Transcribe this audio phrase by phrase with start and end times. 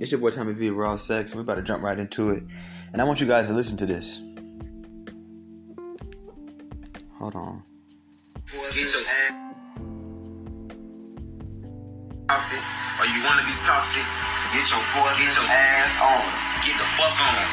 [0.00, 1.34] It's your boy Tommy V, Raw Sex.
[1.34, 2.42] We're about to jump right into it.
[2.94, 4.16] And I want you guys to listen to this.
[7.20, 7.62] Hold on.
[12.32, 12.64] Toxic,
[12.96, 14.06] or you want to be toxic,
[14.56, 16.24] get your boys, ass on.
[16.64, 17.44] Get the fuck on.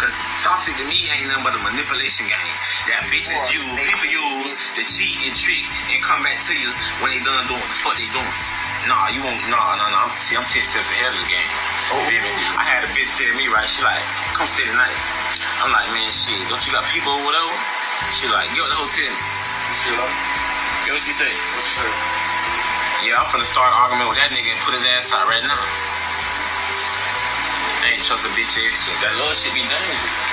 [0.00, 2.56] Cause toxic to me ain't nothing but a manipulation game.
[2.88, 5.60] That bitches use, people use to cheat and trick
[5.92, 6.72] and come back to you
[7.04, 8.49] when they done doing what the fuck they doing.
[8.88, 9.36] Nah, you won't.
[9.52, 10.08] Nah, nah, nah.
[10.08, 11.50] I'm, see, I'm ten steps ahead of the game.
[11.92, 12.00] Oh.
[12.00, 12.32] You feel me?
[12.56, 13.68] I had a bitch tell me right.
[13.68, 14.00] She like,
[14.32, 14.96] come stay tonight.
[15.60, 16.40] I'm like, man, shit.
[16.48, 17.52] Don't you got people or whatever?
[18.16, 19.12] She like, what the hotel.
[19.12, 20.08] You see what?
[20.88, 21.28] Get what she say?
[21.28, 21.92] What's your
[23.04, 25.44] Yeah, I'm finna start an argument with that nigga and put his ass out right
[25.44, 25.60] now.
[27.84, 28.96] I ain't trust a bitch ass shit.
[29.04, 30.30] That little shit be dangerous.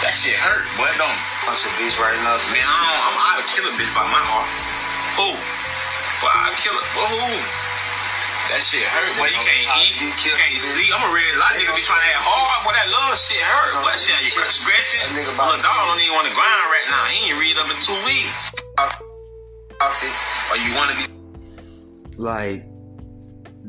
[0.00, 1.20] That shit hurt, boy, don't.
[1.44, 2.40] punch a bitch right now?
[2.54, 4.48] Man, I don't, I'm out to kill a bitch by my heart.
[5.20, 5.57] Who?
[6.22, 6.86] Well, I kill it.
[6.98, 7.30] Well, who?
[8.50, 9.12] That shit hurt.
[9.20, 10.88] Boy, you can't eat, you can't sleep.
[10.90, 12.64] I'm a red lot nigga be trying to have hard.
[12.64, 13.84] Boy, that love shit hurt.
[13.84, 15.04] Boy, that shit you scratching.
[15.04, 17.02] That nigga Little about- dog don't even want to grind right now.
[17.12, 18.56] He ain't read up in two weeks.
[19.78, 20.10] Toxic,
[20.50, 21.14] or you want to be
[22.16, 22.64] Like,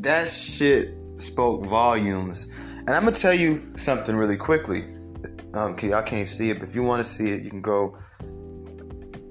[0.01, 2.47] that shit spoke volumes.
[2.87, 4.81] And I'm gonna tell you something really quickly.
[5.53, 7.61] Um, okay, I can't see it, but if you want to see it, you can
[7.61, 7.97] go.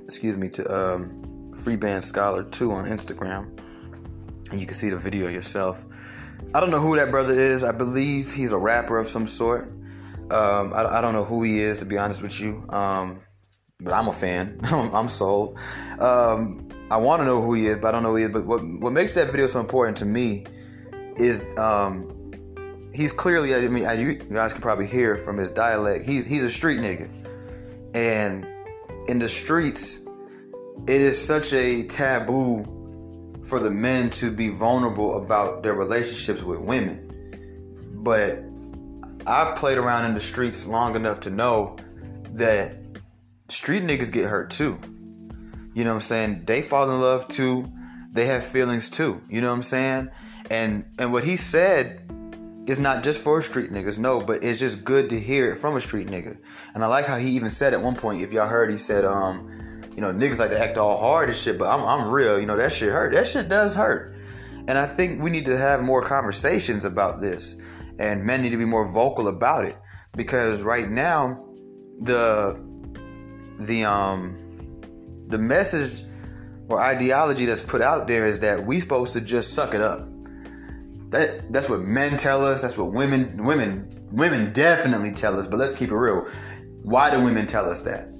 [0.04, 1.24] Excuse me to um,
[1.62, 3.58] Free Band Scholar Two on Instagram,
[4.50, 5.84] and you can see the video yourself.
[6.54, 7.64] I don't know who that brother is.
[7.64, 9.64] I believe he's a rapper of some sort.
[10.30, 12.62] Um, I, I don't know who he is, to be honest with you.
[12.70, 13.20] Um,
[13.80, 14.58] but I'm a fan.
[14.64, 15.58] I'm sold.
[16.00, 18.30] Um, I want to know who he is, but I don't know who he is.
[18.30, 20.46] But what what makes that video so important to me
[21.18, 22.32] is um,
[22.94, 23.54] he's clearly.
[23.54, 26.78] I mean, as you guys can probably hear from his dialect, he's he's a street
[26.78, 27.08] nigga,
[27.94, 28.46] and
[29.08, 30.07] in the streets,
[30.86, 36.60] it is such a taboo for the men to be vulnerable about their relationships with
[36.60, 37.04] women.
[38.02, 38.42] But
[39.26, 41.76] I've played around in the streets long enough to know
[42.32, 42.76] that
[43.48, 44.78] street niggas get hurt too.
[45.74, 46.44] You know what I'm saying?
[46.44, 47.70] They fall in love too.
[48.12, 49.20] They have feelings too.
[49.28, 50.10] You know what I'm saying?
[50.50, 52.02] And and what he said
[52.66, 55.76] is not just for street niggas, no, but it's just good to hear it from
[55.76, 56.36] a street nigga.
[56.74, 59.04] And I like how he even said at one point, if y'all heard, he said,
[59.04, 59.57] um,
[59.98, 62.46] you know, niggas like to act all hard and shit, but I'm I'm real, you
[62.46, 63.12] know, that shit hurt.
[63.14, 64.14] That shit does hurt.
[64.68, 67.60] And I think we need to have more conversations about this.
[67.98, 69.74] And men need to be more vocal about it.
[70.16, 71.34] Because right now,
[71.98, 72.64] the
[73.58, 74.38] the um
[75.26, 76.06] the message
[76.68, 80.06] or ideology that's put out there is that we supposed to just suck it up.
[81.10, 82.62] That that's what men tell us.
[82.62, 85.48] That's what women women women definitely tell us.
[85.48, 86.24] But let's keep it real.
[86.84, 88.14] Why do women tell us that?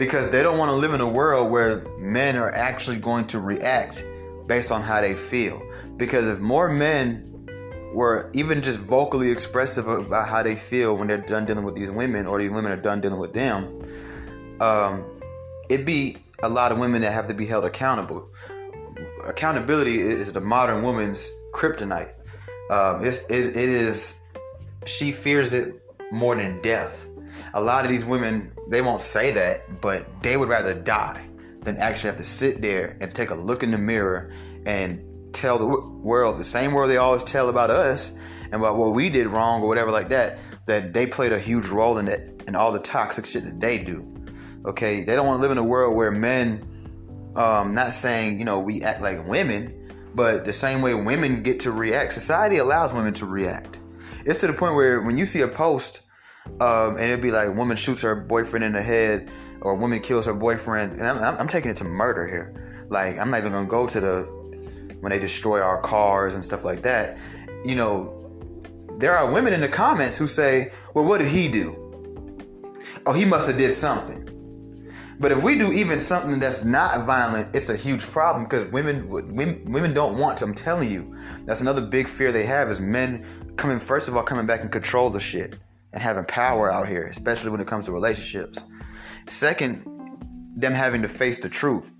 [0.00, 3.38] Because they don't want to live in a world where men are actually going to
[3.38, 4.02] react
[4.46, 5.62] based on how they feel.
[5.98, 7.46] Because if more men
[7.92, 11.90] were even just vocally expressive about how they feel when they're done dealing with these
[11.90, 13.82] women, or these women are done dealing with them,
[14.62, 15.20] um,
[15.68, 18.26] it'd be a lot of women that have to be held accountable.
[19.26, 22.14] Accountability is the modern woman's kryptonite.
[22.70, 24.22] Um, it's, it, it is,
[24.86, 25.74] she fears it
[26.10, 27.06] more than death.
[27.52, 31.28] A lot of these women, they won't say that, but they would rather die
[31.62, 34.32] than actually have to sit there and take a look in the mirror
[34.64, 38.94] and tell the world the same world they always tell about us and about what
[38.94, 40.38] we did wrong or whatever like that.
[40.66, 43.78] That they played a huge role in it and all the toxic shit that they
[43.78, 44.06] do.
[44.64, 48.44] Okay, they don't want to live in a world where men, um, not saying you
[48.44, 52.12] know we act like women, but the same way women get to react.
[52.12, 53.80] Society allows women to react.
[54.24, 56.02] It's to the point where when you see a post,
[56.60, 59.30] um, and it'd be like woman shoots her boyfriend in the head,
[59.62, 62.84] or woman kills her boyfriend, and I'm, I'm, I'm taking it to murder here.
[62.88, 64.22] Like I'm not even gonna go to the
[65.00, 67.18] when they destroy our cars and stuff like that.
[67.64, 68.16] You know,
[68.98, 71.76] there are women in the comments who say, "Well, what did he do?
[73.06, 74.26] Oh, he must have did something."
[75.18, 79.06] But if we do even something that's not violent, it's a huge problem because women,
[79.06, 80.46] women, women don't want to.
[80.46, 81.14] I'm telling you,
[81.44, 83.26] that's another big fear they have is men
[83.56, 83.78] coming.
[83.78, 85.58] First of all, coming back and control the shit
[85.92, 88.58] and having power out here, especially when it comes to relationships.
[89.26, 89.84] Second,
[90.56, 91.92] them having to face the truth.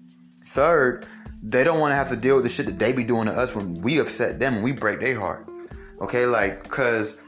[0.44, 1.06] Third,
[1.42, 3.32] they don't want to have to deal with the shit that they be doing to
[3.32, 5.48] us when we upset them and we break their heart.
[6.00, 7.24] Okay, like, cause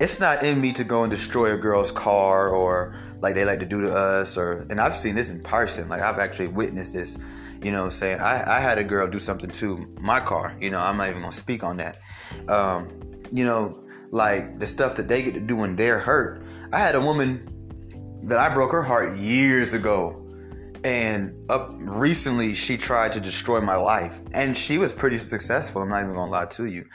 [0.00, 3.60] it's not in me to go and destroy a girl's car or like they like
[3.60, 5.88] to do to us or and I've seen this in person.
[5.88, 7.18] Like I've actually witnessed this,
[7.62, 10.56] you know, saying I, I had a girl do something to my car.
[10.58, 11.98] You know, I'm not even gonna speak on that.
[12.48, 12.90] Um,
[13.30, 16.44] you know, like the stuff that they get to do when they're hurt.
[16.72, 17.46] I had a woman
[18.26, 20.16] that I broke her heart years ago.
[20.82, 25.82] And up recently, she tried to destroy my life, and she was pretty successful.
[25.82, 26.86] I'm not even gonna lie to you.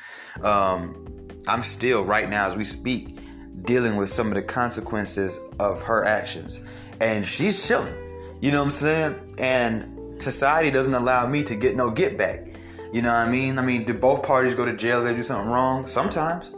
[0.43, 3.19] Um, I'm still right now as we speak
[3.63, 6.61] dealing with some of the consequences of her actions.
[6.99, 7.93] And she's chilling.
[8.41, 9.35] You know what I'm saying?
[9.37, 12.47] And society doesn't allow me to get no get back.
[12.91, 13.59] You know what I mean?
[13.59, 15.85] I mean, do both parties go to jail if they do something wrong?
[15.85, 16.54] Sometimes.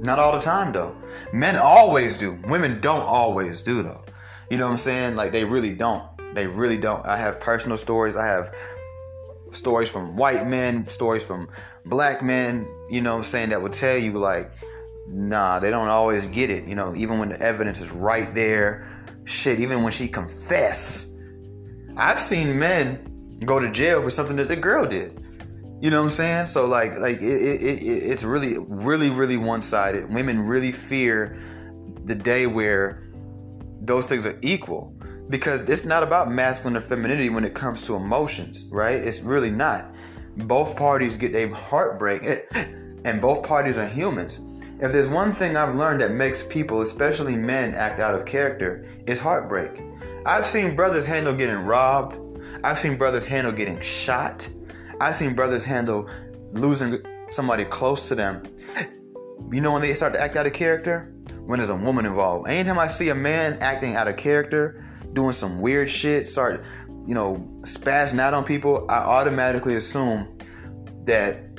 [0.00, 0.96] Not all the time though.
[1.32, 2.38] Men always do.
[2.48, 4.02] Women don't always do though.
[4.50, 5.16] You know what I'm saying?
[5.16, 6.04] Like they really don't.
[6.34, 7.04] They really don't.
[7.06, 8.16] I have personal stories.
[8.16, 8.54] I have
[9.52, 11.48] stories from white men, stories from
[11.84, 14.50] black men, you know what I'm saying, that would tell you like,
[15.08, 16.66] nah, they don't always get it.
[16.66, 18.86] You know, even when the evidence is right there.
[19.24, 21.16] Shit, even when she confess.
[21.96, 25.19] I've seen men go to jail for something that the girl did.
[25.80, 26.46] You know what I'm saying?
[26.46, 30.12] So like like it, it, it it's really really really one-sided.
[30.12, 31.38] Women really fear
[32.04, 33.10] the day where
[33.80, 34.94] those things are equal
[35.30, 38.96] because it's not about masculine or femininity when it comes to emotions, right?
[38.96, 39.94] It's really not.
[40.36, 42.64] Both parties get a heartbreak, eh, eh,
[43.04, 44.40] and both parties are humans.
[44.80, 48.86] If there's one thing I've learned that makes people, especially men, act out of character,
[49.06, 49.80] it's heartbreak.
[50.26, 52.18] I've seen brothers handle getting robbed.
[52.64, 54.48] I've seen brothers handle getting shot.
[55.00, 56.08] I've seen brothers handle
[56.52, 56.98] losing
[57.30, 58.42] somebody close to them.
[59.50, 61.12] You know when they start to act out of character?
[61.44, 62.48] When there's a woman involved.
[62.48, 66.62] Anytime I see a man acting out of character, doing some weird shit, start,
[67.06, 70.38] you know, spazzing out on people, I automatically assume
[71.04, 71.50] that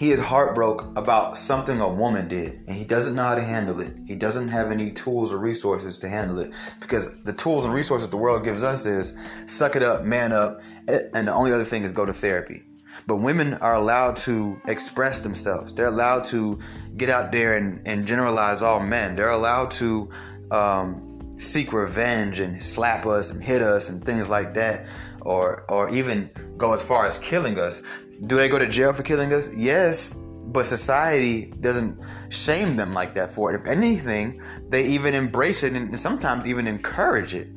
[0.00, 3.80] he is heartbroken about something a woman did and he doesn't know how to handle
[3.80, 3.92] it.
[4.06, 8.08] He doesn't have any tools or resources to handle it because the tools and resources
[8.08, 9.12] the world gives us is
[9.46, 12.62] suck it up, man up, and the only other thing is go to therapy.
[13.06, 15.72] But women are allowed to express themselves.
[15.74, 16.58] They're allowed to
[16.96, 19.16] get out there and, and generalize all men.
[19.16, 20.10] They're allowed to
[20.50, 24.86] um, seek revenge and slap us and hit us and things like that,
[25.22, 27.82] or or even go as far as killing us.
[28.26, 29.54] Do they go to jail for killing us?
[29.56, 30.14] Yes,
[30.52, 32.00] but society doesn't
[32.30, 33.60] shame them like that for it.
[33.60, 37.48] If anything, they even embrace it and sometimes even encourage it.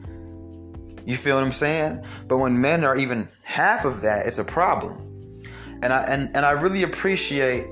[1.05, 2.05] You feel what I'm saying?
[2.27, 4.97] But when men are even half of that, it's a problem.
[5.81, 7.67] And I and, and I really appreciate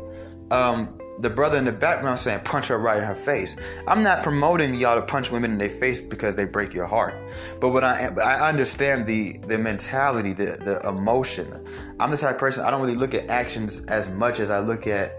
[0.52, 3.56] um, the brother in the background saying punch her right in her face.
[3.88, 7.16] I'm not promoting y'all to punch women in their face because they break your heart.
[7.60, 11.66] But what I I understand the the mentality, the the emotion.
[12.00, 14.60] I'm the type of person I don't really look at actions as much as I
[14.60, 15.12] look at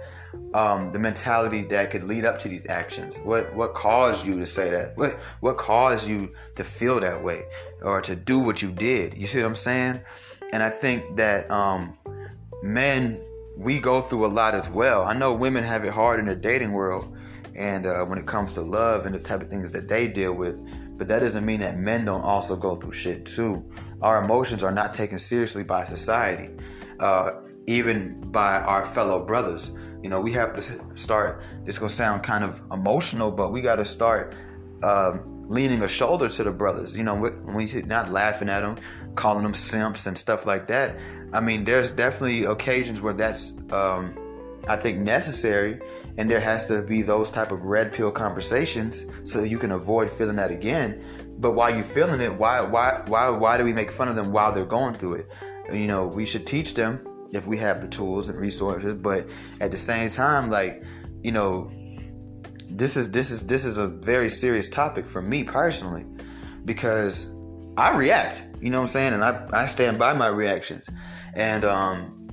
[0.55, 3.19] um, the mentality that could lead up to these actions.
[3.25, 4.96] What what caused you to say that?
[4.96, 7.44] What what caused you to feel that way
[7.82, 9.14] or to do what you did?
[9.17, 10.00] You see what I'm saying?
[10.52, 11.96] And I think that um,
[12.62, 13.20] men
[13.58, 15.05] we go through a lot as well.
[15.05, 17.17] I know women have it hard in the dating world
[17.56, 20.32] and uh, when it comes to love and the type of things that they deal
[20.32, 20.61] with,
[20.96, 23.69] but that doesn't mean that men don't also go through shit too.
[24.00, 26.50] Our emotions are not taken seriously by society,
[26.99, 29.73] uh, even by our fellow brothers.
[30.02, 30.62] You know, we have to
[30.96, 31.43] start.
[31.64, 34.34] This gonna sound kind of emotional, but we got to start
[34.82, 36.96] um, leaning a shoulder to the brothers.
[36.96, 38.76] You know, when we not laughing at them,
[39.14, 40.96] calling them simps and stuff like that.
[41.32, 44.19] I mean, there's definitely occasions where that's, um,
[44.69, 45.81] I think, necessary,
[46.19, 50.10] and there has to be those type of red pill conversations so you can avoid
[50.10, 51.02] feeling that again.
[51.38, 54.32] But while you're feeling it, why, why, why, why do we make fun of them
[54.32, 55.28] while they're going through it?
[55.72, 59.27] You know, we should teach them if we have the tools and resources, but
[59.60, 60.84] at the same time, like,
[61.22, 61.70] you know,
[62.70, 66.06] this is this is this is a very serious topic for me personally
[66.65, 67.34] because
[67.77, 69.15] I react, you know what I'm saying?
[69.15, 70.89] And I, I stand by my reactions.
[71.34, 72.29] And, um,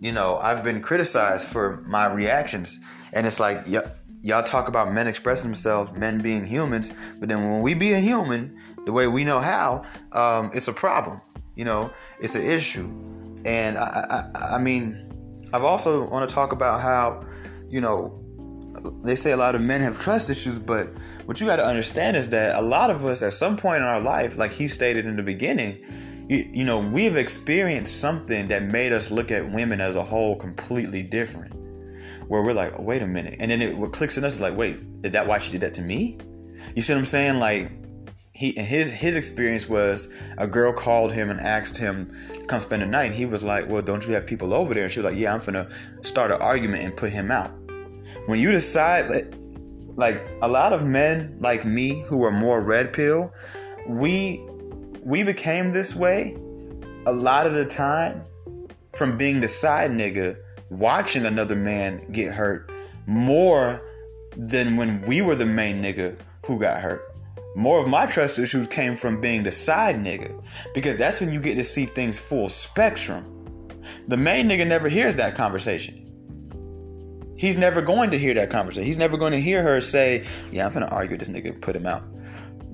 [0.00, 2.78] you know, I've been criticized for my reactions.
[3.14, 3.80] And it's like, y-
[4.20, 6.92] y'all talk about men expressing themselves, men being humans.
[7.18, 10.74] But then when we be a human, the way we know how, um, it's a
[10.74, 11.22] problem.
[11.56, 13.19] You know, it's an issue.
[13.44, 15.06] And I, I, I mean,
[15.52, 17.26] I've also want to talk about how,
[17.68, 18.16] you know,
[19.04, 20.86] they say a lot of men have trust issues, but
[21.26, 23.82] what you got to understand is that a lot of us at some point in
[23.82, 25.78] our life, like he stated in the beginning,
[26.28, 30.36] you, you know, we've experienced something that made us look at women as a whole
[30.36, 31.54] completely different.
[32.28, 33.36] Where we're like, oh, wait a minute.
[33.40, 35.62] And then it what clicks in us is like, wait, is that why she did
[35.62, 36.16] that to me?
[36.76, 37.40] You see what I'm saying?
[37.40, 37.72] Like,
[38.40, 42.80] he his his experience was a girl called him and asked him to come spend
[42.80, 43.10] the night.
[43.10, 44.84] And he was like, Well, don't you have people over there?
[44.84, 45.68] And she was like, Yeah, I'm gonna
[46.00, 47.50] start an argument and put him out.
[48.24, 49.34] When you decide
[49.96, 53.30] like a lot of men like me who are more red pill,
[53.86, 54.42] we
[55.04, 56.34] we became this way
[57.04, 58.24] a lot of the time
[58.96, 60.34] from being the side nigga
[60.70, 62.72] watching another man get hurt
[63.06, 63.82] more
[64.34, 66.16] than when we were the main nigga
[66.46, 67.09] who got hurt.
[67.60, 71.42] More of my trust issues came from being the side nigga because that's when you
[71.42, 73.22] get to see things full spectrum.
[74.08, 76.06] The main nigga never hears that conversation.
[77.36, 78.86] He's never going to hear that conversation.
[78.86, 81.76] He's never going to hear her say, "Yeah, I'm gonna argue with this nigga, put
[81.76, 82.02] him out."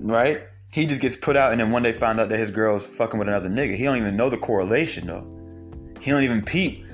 [0.05, 0.43] Right?
[0.71, 3.19] He just gets put out, and then one day find out that his girl's fucking
[3.19, 3.76] with another nigga.
[3.76, 5.26] He don't even know the correlation though.
[6.00, 6.87] He don't even peep.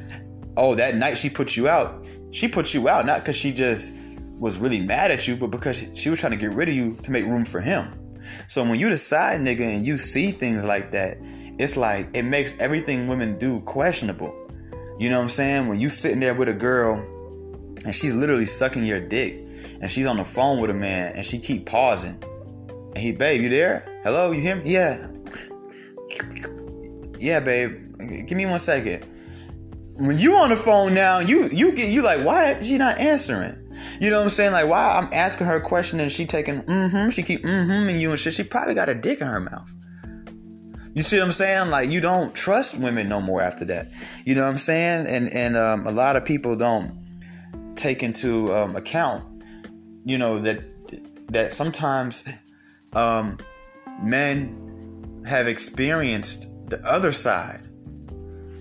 [0.56, 2.06] Oh, that night she put you out.
[2.30, 3.98] She put you out not because she just
[4.40, 6.96] was really mad at you, but because she was trying to get rid of you
[7.02, 7.92] to make room for him.
[8.48, 11.18] So when you decide, nigga, and you see things like that,
[11.58, 14.34] it's like it makes everything women do questionable.
[14.98, 15.68] You know what I'm saying?
[15.68, 16.94] When you sitting there with a girl
[17.84, 19.36] and she's literally sucking your dick
[19.80, 22.22] and she's on the phone with a man and she keep pausing.
[22.94, 24.00] And he, babe, you there?
[24.04, 24.62] Hello, you hear me?
[24.72, 25.08] Yeah.
[27.18, 27.96] Yeah, babe.
[28.26, 29.04] Give me one second.
[29.96, 32.98] When you on the phone now, you you get you like, why is she not
[32.98, 33.61] answering?
[34.00, 34.52] You know what I'm saying?
[34.52, 38.00] Like, why I'm asking her a question and she taking mm-hmm, she keep mm-hmm and
[38.00, 38.34] you and shit.
[38.34, 39.72] She probably got a dick in her mouth.
[40.94, 41.70] You see what I'm saying?
[41.70, 43.86] Like you don't trust women no more after that.
[44.24, 45.06] You know what I'm saying?
[45.06, 47.02] And and um, a lot of people don't
[47.76, 49.24] take into um, account,
[50.04, 50.60] you know that
[51.28, 52.28] that sometimes
[52.94, 53.38] um,
[54.02, 57.62] men have experienced the other side.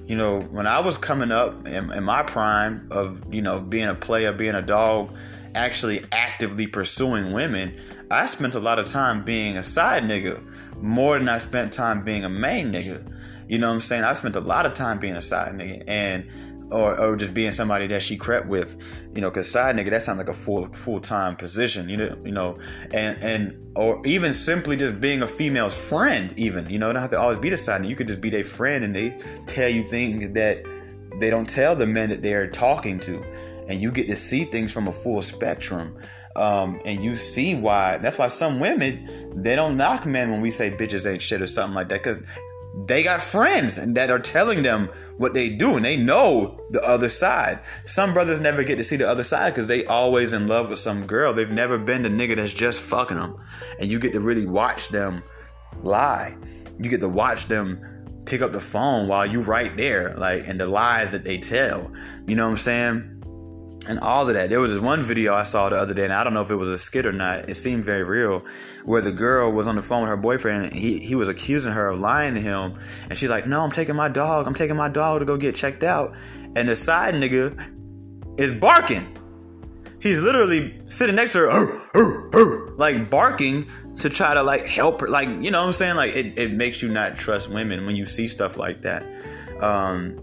[0.08, 3.88] You know, when I was coming up in, in my prime of you know being
[3.88, 5.14] a player, being a dog,
[5.56, 7.74] actually actively pursuing women,
[8.10, 10.44] I spent a lot of time being a side nigga
[10.82, 13.08] more than I spent time being a main nigga.
[13.48, 14.04] You know what I'm saying?
[14.04, 16.26] I spent a lot of time being a side nigga and
[16.72, 18.78] or, or just being somebody that she crept with,
[19.14, 22.18] you know, cause side nigga that sounds like a full full time position, you know,
[22.24, 22.58] you know,
[22.94, 27.12] and and or even simply just being a female's friend, even you know, don't have
[27.12, 27.90] to always be the side nigga.
[27.90, 30.64] You could just be their friend and they tell you things that
[31.20, 33.24] they don't tell the men that they're talking to,
[33.68, 35.98] and you get to see things from a full spectrum
[36.36, 37.98] um, and you see why.
[37.98, 41.48] That's why some women they don't knock men when we say bitches ain't shit or
[41.48, 42.22] something like that, because
[42.74, 44.88] they got friends and that are telling them
[45.18, 47.60] what they do and they know the other side.
[47.86, 50.80] Some brothers never get to see the other side because they always in love with
[50.80, 51.34] some girl.
[51.34, 53.36] They've never been the nigga that's just fucking them,
[53.80, 55.22] and you get to really watch them
[55.82, 56.36] lie.
[56.80, 60.60] You get to watch them pick up the phone while you right there, like, and
[60.60, 61.92] the lies that they tell.
[62.26, 63.21] You know what I'm saying?
[63.88, 64.50] And all of that.
[64.50, 66.52] There was this one video I saw the other day, and I don't know if
[66.52, 67.50] it was a skit or not.
[67.50, 68.46] It seemed very real,
[68.86, 71.74] where the girl was on the phone with her boyfriend, and he he was accusing
[71.74, 72.74] her of lying to him,
[73.10, 74.48] and she's like, "No, I'm taking my dog.
[74.48, 76.14] I'm taking my dog to go get checked out,"
[76.56, 79.18] and the side nigga is barking.
[80.00, 83.66] He's literally sitting next to her, like barking
[84.00, 85.08] to try to like help her.
[85.08, 85.96] Like you know what I'm saying?
[85.96, 89.06] Like it, it makes you not trust women when you see stuff like that.
[89.62, 90.20] Um,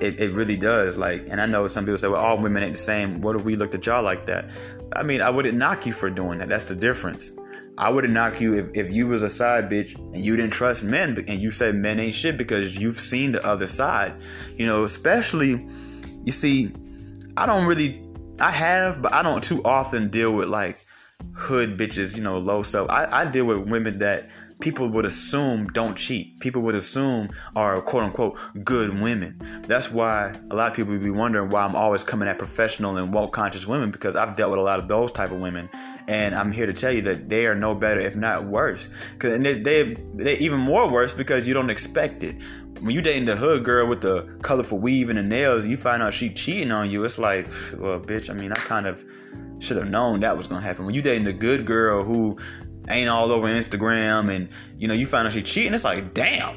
[0.00, 0.98] it, it really does.
[0.98, 3.20] Like, and I know some people say, well, all women ain't the same.
[3.20, 4.50] What if we looked at y'all like that?
[4.96, 6.48] I mean, I wouldn't knock you for doing that.
[6.48, 7.32] That's the difference.
[7.76, 10.84] I wouldn't knock you if, if you was a side bitch and you didn't trust
[10.84, 14.16] men and you said men ain't shit because you've seen the other side.
[14.56, 15.66] You know, especially,
[16.24, 16.70] you see,
[17.36, 18.00] I don't really,
[18.40, 20.78] I have, but I don't too often deal with like
[21.34, 22.88] hood bitches, you know, low stuff.
[22.90, 24.30] I, I deal with women that
[24.60, 26.38] people would assume don't cheat.
[26.40, 29.36] People would assume are quote unquote good women.
[29.66, 32.96] That's why a lot of people would be wondering why I'm always coming at professional
[32.96, 35.68] and woke conscious women because I've dealt with a lot of those type of women.
[36.06, 38.88] And I'm here to tell you that they are no better, if not worse.
[39.18, 42.42] Cause they, they, they even more worse because you don't expect it.
[42.80, 46.02] When you dating the hood girl with the colorful weave and the nails, you find
[46.02, 47.04] out she cheating on you.
[47.04, 47.46] It's like,
[47.78, 48.28] well, bitch.
[48.28, 49.02] I mean, I kind of
[49.60, 50.84] should have known that was gonna happen.
[50.84, 52.38] When you dating the good girl who
[52.90, 54.48] ain't all over Instagram, and
[54.78, 55.74] you know you find out she cheating.
[55.74, 56.54] It's like, damn,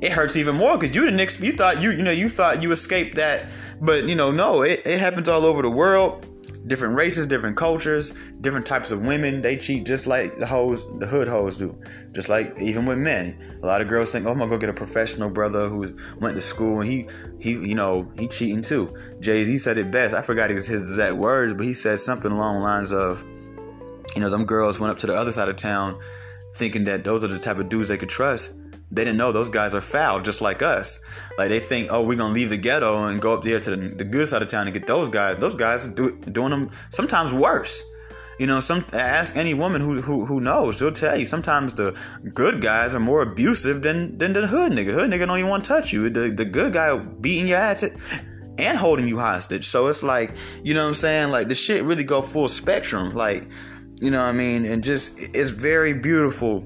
[0.00, 1.40] it hurts even more because you didn't.
[1.40, 3.46] You thought you you know you thought you escaped that,
[3.80, 6.24] but you know no, it, it happens all over the world.
[6.66, 8.10] Different races, different cultures,
[8.42, 9.40] different types of women.
[9.40, 11.74] They cheat just like the hoes, the hood hoes do.
[12.12, 14.68] Just like even with men, a lot of girls think, "Oh, I'm gonna go get
[14.68, 17.08] a professional brother who went to school and he
[17.40, 20.14] he you know he cheating too." Jay Z said it best.
[20.14, 23.24] I forgot his exact words, but he said something along the lines of
[24.14, 25.98] you know, them girls went up to the other side of town
[26.54, 28.58] thinking that those are the type of dudes they could trust.
[28.90, 31.00] They didn't know those guys are foul, just like us.
[31.36, 33.76] Like they think, oh, we're gonna leave the ghetto and go up there to the,
[33.76, 35.36] the good side of town and get those guys.
[35.36, 37.84] Those guys do, doing them sometimes worse.
[38.38, 41.26] You know, some ask any woman who, who who knows, she'll tell you.
[41.26, 41.98] Sometimes the
[42.32, 44.92] good guys are more abusive than than the hood nigga.
[44.92, 46.08] Hood nigga don't even want to touch you.
[46.08, 47.82] The the good guy beating your ass
[48.58, 49.66] and holding you hostage.
[49.66, 50.30] So it's like,
[50.62, 51.30] you know what I'm saying?
[51.30, 53.12] Like the shit really go full spectrum.
[53.12, 53.48] Like
[54.00, 54.64] you know what I mean?
[54.64, 56.64] And just it's very beautiful,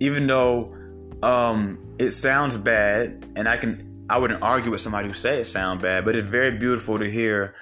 [0.00, 0.76] even though
[1.22, 3.76] um, it sounds bad, and I can
[4.10, 7.08] I wouldn't argue with somebody who say it sound bad, but it's very beautiful to
[7.10, 7.54] hear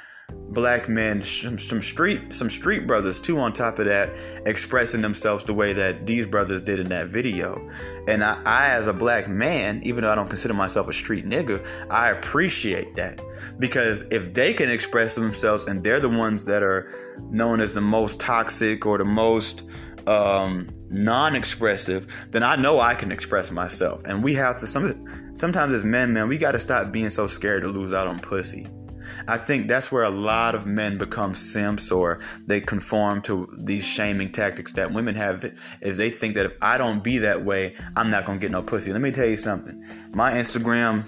[0.50, 4.10] black men, some street some street brothers too on top of that,
[4.46, 7.68] expressing themselves the way that these brothers did in that video.
[8.08, 11.24] And I, I as a black man, even though I don't consider myself a street
[11.24, 13.20] nigga, I appreciate that.
[13.58, 16.90] Because if they can express themselves and they're the ones that are
[17.30, 19.62] known as the most toxic or the most
[20.06, 24.02] um, non-expressive, then I know I can express myself.
[24.06, 27.26] And we have to some sometimes as men, man, we got to stop being so
[27.26, 28.66] scared to lose out on pussy.
[29.28, 33.86] I think that's where a lot of men become simps or they conform to these
[33.86, 35.44] shaming tactics that women have
[35.82, 38.62] if they think that if I don't be that way, I'm not gonna get no
[38.62, 38.92] pussy.
[38.92, 39.84] Let me tell you something.
[40.14, 41.04] My Instagram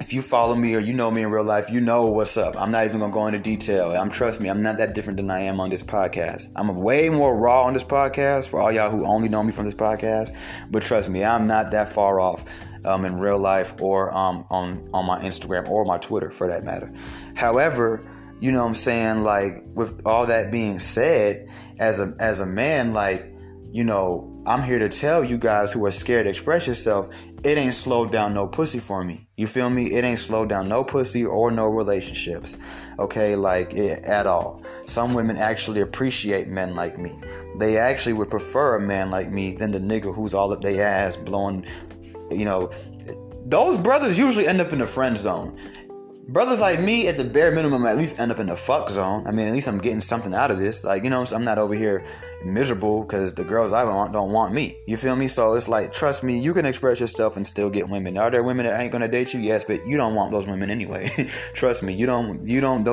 [0.00, 2.54] if you follow me or you know me in real life, you know what's up.
[2.60, 3.92] I'm not even gonna go into detail.
[3.92, 6.52] I'm trust me, I'm not that different than I am on this podcast.
[6.54, 9.64] I'm way more raw on this podcast for all y'all who only know me from
[9.64, 10.32] this podcast.
[10.70, 12.44] But trust me, I'm not that far off
[12.86, 16.64] um, in real life or um, on on my Instagram or my Twitter for that
[16.64, 16.92] matter.
[17.34, 18.04] However,
[18.38, 22.46] you know what I'm saying like with all that being said, as a as a
[22.46, 23.32] man, like
[23.72, 27.14] you know, I'm here to tell you guys who are scared to express yourself,
[27.44, 29.28] it ain't slowed down no pussy for me.
[29.36, 29.92] You feel me?
[29.94, 32.56] It ain't slowed down no pussy or no relationships.
[32.98, 34.64] Okay, like it, at all.
[34.86, 37.12] Some women actually appreciate men like me.
[37.58, 40.82] They actually would prefer a man like me than the nigga who's all up their
[40.82, 41.66] ass blowing
[42.30, 42.70] you know,
[43.46, 45.58] those brothers usually end up in the friend zone.
[46.28, 49.24] Brothers like me, at the bare minimum, at least end up in the fuck zone.
[49.28, 50.82] I mean, at least I'm getting something out of this.
[50.82, 52.04] Like, you know, I'm not over here
[52.44, 54.76] miserable because the girls I want don't want me.
[54.88, 55.28] You feel me?
[55.28, 58.18] So it's like, trust me, you can express yourself and still get women.
[58.18, 59.40] Are there women that ain't gonna date you?
[59.40, 61.06] Yes, but you don't want those women anyway.
[61.54, 62.44] trust me, you don't.
[62.44, 62.84] You don't.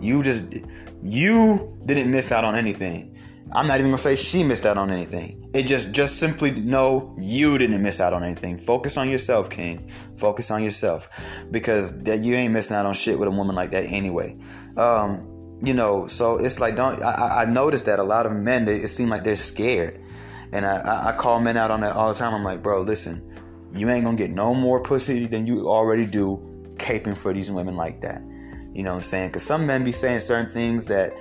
[0.00, 0.56] You just.
[1.02, 3.11] You didn't miss out on anything.
[3.54, 5.50] I'm not even gonna say she missed out on anything.
[5.52, 8.56] It just just simply know you didn't miss out on anything.
[8.56, 9.86] Focus on yourself, King.
[10.16, 11.08] Focus on yourself,
[11.50, 14.36] because that you ain't missing out on shit with a woman like that anyway.
[14.76, 18.64] Um, you know, so it's like don't I, I noticed that a lot of men
[18.64, 20.00] they, it seems like they're scared,
[20.52, 22.32] and I, I call men out on that all the time.
[22.32, 26.38] I'm like, bro, listen, you ain't gonna get no more pussy than you already do,
[26.76, 28.22] caping for these women like that.
[28.72, 29.28] You know what I'm saying?
[29.28, 31.12] Because some men be saying certain things that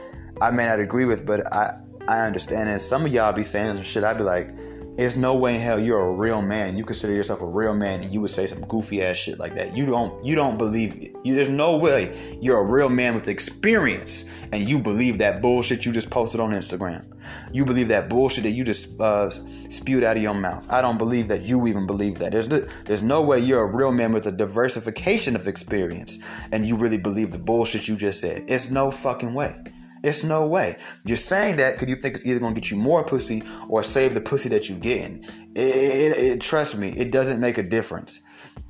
[0.41, 2.81] I may not agree with, but I I understand it.
[2.81, 4.03] Some of y'all be saying some shit.
[4.03, 4.51] I'd be like,
[4.97, 6.75] there's no way in hell you're a real man.
[6.75, 9.55] You consider yourself a real man, and you would say some goofy ass shit like
[9.55, 9.75] that.
[9.75, 10.23] You don't.
[10.23, 11.15] You don't believe it.
[11.23, 15.85] You, there's no way you're a real man with experience, and you believe that bullshit
[15.85, 17.05] you just posted on Instagram.
[17.53, 20.69] You believe that bullshit that you just uh, spewed out of your mouth.
[20.69, 22.33] I don't believe that you even believe that.
[22.33, 26.19] There's there's no way you're a real man with a diversification of experience,
[26.51, 28.43] and you really believe the bullshit you just said.
[28.49, 29.55] It's no fucking way.
[30.03, 30.77] It's no way.
[31.05, 34.13] You're saying that because you think it's either gonna get you more pussy or save
[34.13, 35.23] the pussy that you're getting.
[35.55, 38.21] It, it, it, trust me, it doesn't make a difference.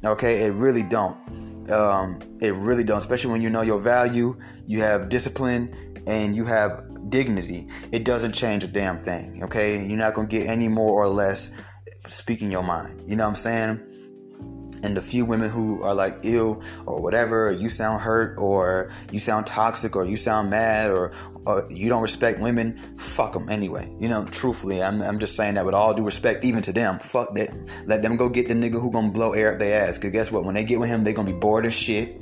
[0.03, 1.17] Okay, it really don't.
[1.71, 2.97] Um, it really don't.
[2.97, 5.73] Especially when you know your value, you have discipline,
[6.07, 7.67] and you have dignity.
[7.91, 9.43] It doesn't change a damn thing.
[9.43, 11.55] Okay, you're not gonna get any more or less
[12.07, 13.03] speaking your mind.
[13.07, 13.90] You know what I'm saying?
[14.83, 18.91] And the few women who are like ill or whatever, or you sound hurt or
[19.11, 21.11] you sound toxic or you sound mad or,
[21.45, 23.91] or you don't respect women, fuck them anyway.
[23.99, 26.99] You know, truthfully, I'm, I'm just saying that with all due respect, even to them.
[26.99, 27.49] Fuck that.
[27.85, 29.97] Let them go get the nigga who gonna blow air up their ass.
[29.97, 30.43] Cause guess what?
[30.43, 32.21] When they get with him, they gonna be bored as shit.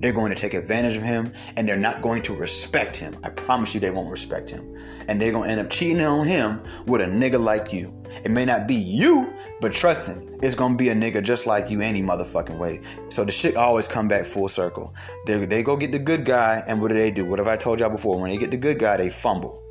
[0.00, 3.16] They're going to take advantage of him and they're not going to respect him.
[3.24, 4.76] I promise you they won't respect him.
[5.08, 7.94] And they're going to end up cheating on him with a nigga like you.
[8.24, 11.46] It may not be you, but trust him, it's going to be a nigga just
[11.46, 12.80] like you any motherfucking way.
[13.08, 14.94] So the shit always come back full circle.
[15.26, 17.24] They, they go get the good guy and what do they do?
[17.24, 18.20] What have I told y'all before?
[18.20, 19.62] When they get the good guy, they fumble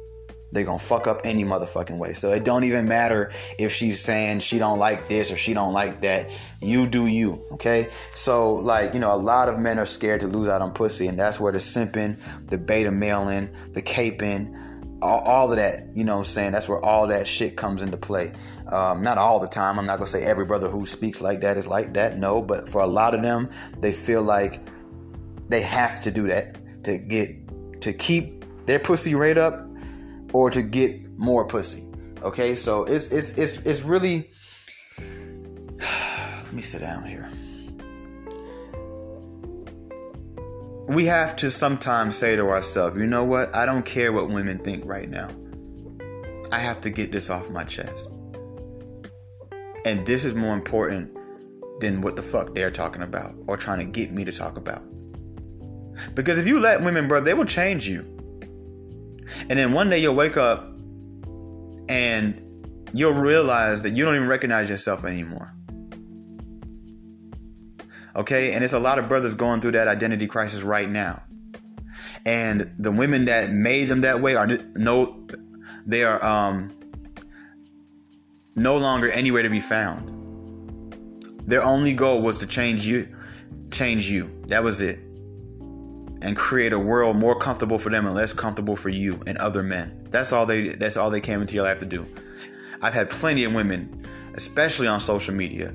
[0.51, 2.13] they gonna fuck up any motherfucking way.
[2.13, 5.73] So it don't even matter if she's saying she don't like this or she don't
[5.73, 6.27] like that.
[6.61, 7.89] You do you, okay?
[8.13, 11.07] So like you know, a lot of men are scared to lose out on pussy,
[11.07, 12.17] and that's where the simping,
[12.49, 14.55] the beta mailing, the caping,
[15.01, 15.95] all, all, of that.
[15.95, 18.33] You know, what I'm saying that's where all that shit comes into play.
[18.71, 19.77] Um, not all the time.
[19.77, 22.17] I'm not gonna say every brother who speaks like that is like that.
[22.17, 24.55] No, but for a lot of them, they feel like
[25.49, 29.66] they have to do that to get to keep their pussy rate up
[30.37, 31.83] or to get more pussy.
[32.21, 34.29] Okay, so it's it's it's it's really.
[36.43, 37.27] Let me sit down here.
[40.93, 43.53] We have to sometimes say to ourselves, you know what?
[43.55, 45.29] I don't care what women think right now.
[46.51, 48.07] I have to get this off my chest.
[49.85, 51.17] And this is more important
[51.81, 54.83] than what the fuck they're talking about or trying to get me to talk about.
[56.13, 58.16] Because if you let women, bro, they will change you.
[59.49, 60.63] And then one day you'll wake up
[61.89, 62.41] and
[62.93, 65.53] you'll realize that you don't even recognize yourself anymore.
[68.15, 68.53] Okay?
[68.53, 71.23] And it's a lot of brothers going through that identity crisis right now.
[72.25, 75.25] and the women that made them that way are no,
[75.85, 76.71] they are um
[78.55, 80.11] no longer anywhere to be found.
[81.47, 83.07] Their only goal was to change you,
[83.71, 84.43] change you.
[84.47, 84.99] That was it.
[86.21, 89.61] And create a world more comfortable for them and less comfortable for you and other
[89.61, 90.07] men.
[90.09, 92.05] That's all they that's all they came into your life to do.
[92.81, 94.03] I've had plenty of women,
[94.33, 95.73] especially on social media,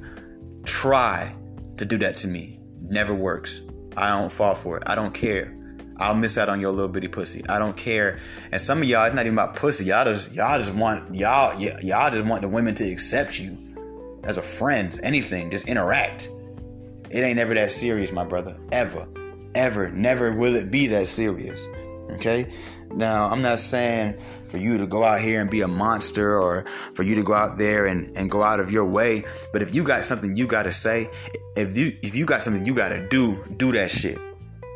[0.65, 1.35] try
[1.77, 2.59] to do that to me.
[2.81, 3.63] Never works.
[3.97, 4.83] I don't fall for it.
[4.87, 5.57] I don't care.
[5.99, 7.45] I'll miss out on your little bitty pussy.
[7.49, 8.19] I don't care.
[8.51, 9.87] And some of y'all, it's not even about pussy.
[9.87, 13.57] Y'all just y'all just want y'all y'all just want the women to accept you
[14.25, 16.29] as a friend, anything, just interact.
[17.11, 18.57] It ain't ever that serious, my brother.
[18.71, 19.07] Ever.
[19.55, 19.91] Ever.
[19.91, 21.67] Never will it be that serious.
[22.15, 22.47] Okay?
[22.91, 26.65] Now, I'm not saying for you to go out here and be a monster or
[26.95, 29.23] for you to go out there and, and go out of your way.
[29.53, 31.09] But if you got something you gotta say,
[31.57, 34.19] if you if you got something you gotta do, do that shit.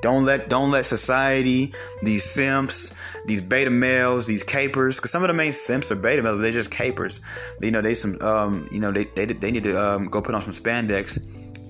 [0.03, 2.95] Don't let don't let society, these simps,
[3.27, 6.53] these beta males, these capers, because some of the main simps are beta males, they're
[6.53, 7.21] just capers.
[7.61, 10.35] You know, they some um, you know, they they, they need to um, go put
[10.35, 11.19] on some spandex,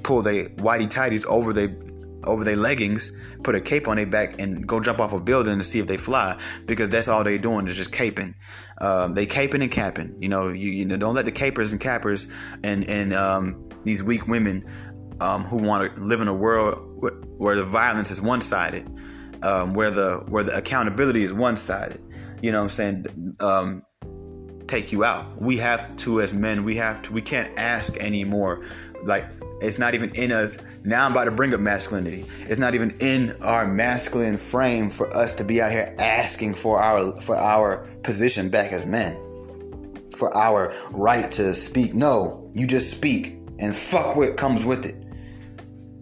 [0.02, 1.68] pull they whitey tighties over they
[2.26, 5.58] over their leggings, put a cape on their back, and go jump off a building
[5.58, 6.38] to see if they fly.
[6.66, 8.34] Because that's all they're doing is just caping.
[8.80, 10.16] Um, they caping and capping.
[10.20, 12.28] You know, you, you know, don't let the capers and cappers
[12.62, 14.64] and and um, these weak women
[15.20, 16.82] um, who want to live in a world
[17.38, 18.86] where the violence is one sided,
[19.42, 22.02] um, where the where the accountability is one sided.
[22.42, 23.36] You know what I'm saying?
[23.40, 23.82] Um,
[24.66, 25.40] take you out.
[25.40, 27.12] We have to, as men, we have to.
[27.12, 28.64] We can't ask anymore.
[29.06, 29.24] Like
[29.60, 30.58] it's not even in us.
[30.84, 32.26] Now I'm about to bring up masculinity.
[32.40, 36.78] It's not even in our masculine frame for us to be out here asking for
[36.78, 39.22] our for our position back as men.
[40.16, 41.94] For our right to speak.
[41.94, 45.06] No, you just speak and fuck what comes with it.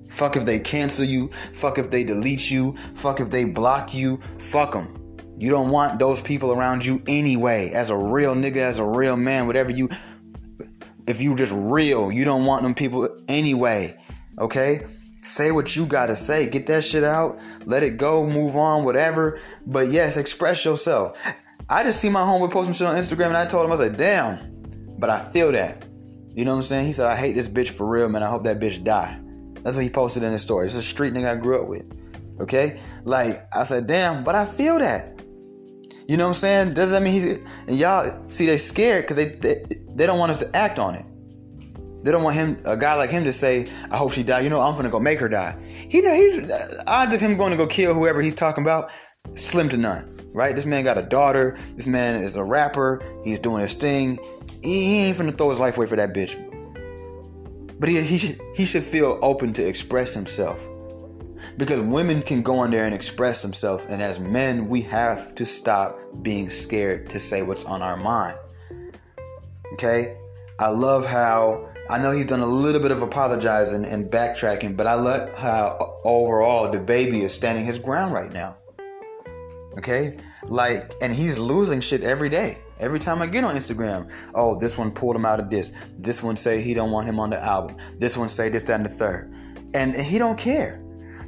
[0.09, 1.29] Fuck if they cancel you.
[1.29, 2.75] Fuck if they delete you.
[2.95, 4.19] Fuck if they block you.
[4.39, 5.01] Fuck them.
[5.37, 7.71] You don't want those people around you anyway.
[7.75, 9.89] As a real nigga, as a real man, whatever you.
[11.07, 13.99] If you just real, you don't want them people anyway.
[14.39, 14.87] Okay?
[15.23, 16.49] Say what you gotta say.
[16.49, 17.39] Get that shit out.
[17.65, 18.27] Let it go.
[18.27, 18.85] Move on.
[18.85, 19.41] Whatever.
[19.67, 21.19] But yes, express yourself.
[21.69, 23.77] I just see my homeboy post some shit on Instagram and I told him, I
[23.77, 24.63] was like, damn.
[24.99, 25.85] But I feel that.
[26.35, 26.87] You know what I'm saying?
[26.87, 28.23] He said, I hate this bitch for real, man.
[28.23, 29.21] I hope that bitch die.
[29.63, 30.67] That's what he posted in his story.
[30.67, 31.85] It's a street nigga I grew up with.
[32.41, 32.81] Okay?
[33.05, 35.15] Like, I said, damn, but I feel that.
[36.07, 36.75] You know what I'm saying?
[36.75, 39.65] Does that mean he's and y'all see they scared because they, they
[39.95, 41.05] they don't want us to act on it.
[42.05, 44.51] They don't want him, a guy like him, to say, "I hope she die." You
[44.51, 45.57] know, I'm gonna go make her die.
[45.63, 48.91] He he's uh, odds of him going to go kill whoever he's talking about,
[49.35, 50.11] slim to none.
[50.35, 50.55] Right?
[50.55, 51.57] This man got a daughter.
[51.77, 53.03] This man is a rapper.
[53.25, 54.19] He's doing his thing.
[54.63, 56.35] He, ain't finna throw his life away for that bitch.
[57.79, 60.67] But he, he, should, he should feel open to express himself.
[61.57, 65.47] Because women can go on there and express themselves, and as men, we have to
[65.47, 68.37] stop being scared to say what's on our mind.
[69.75, 70.17] Okay?
[70.59, 74.87] I love how I know he's done a little bit of apologizing and backtracking, but
[74.87, 78.57] I love how overall DaBaby is standing his ground right now.
[79.77, 80.19] Okay?
[80.45, 82.59] Like, and he's losing shit every day.
[82.81, 85.73] Every time I get on Instagram, oh, this one pulled him out of this.
[85.99, 87.77] This one say he don't want him on the album.
[87.99, 89.33] This one say this, that, and the third.
[89.75, 90.83] And he don't care.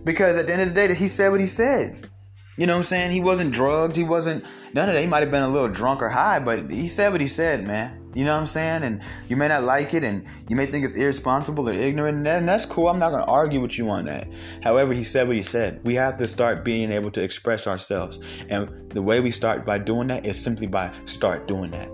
[0.04, 2.08] Because at the end of the day, he said what he said.
[2.56, 3.12] You know what I'm saying?
[3.12, 3.96] He wasn't drugged.
[3.96, 5.00] He wasn't none of that.
[5.00, 7.66] He might have been a little drunk or high, but he said what he said,
[7.66, 8.05] man.
[8.16, 8.82] You know what I'm saying?
[8.82, 12.48] And you may not like it, and you may think it's irresponsible or ignorant, and
[12.48, 12.88] that's cool.
[12.88, 14.26] I'm not going to argue with you on that.
[14.62, 15.82] However, he said what he said.
[15.84, 19.76] We have to start being able to express ourselves, and the way we start by
[19.76, 21.90] doing that is simply by start doing that.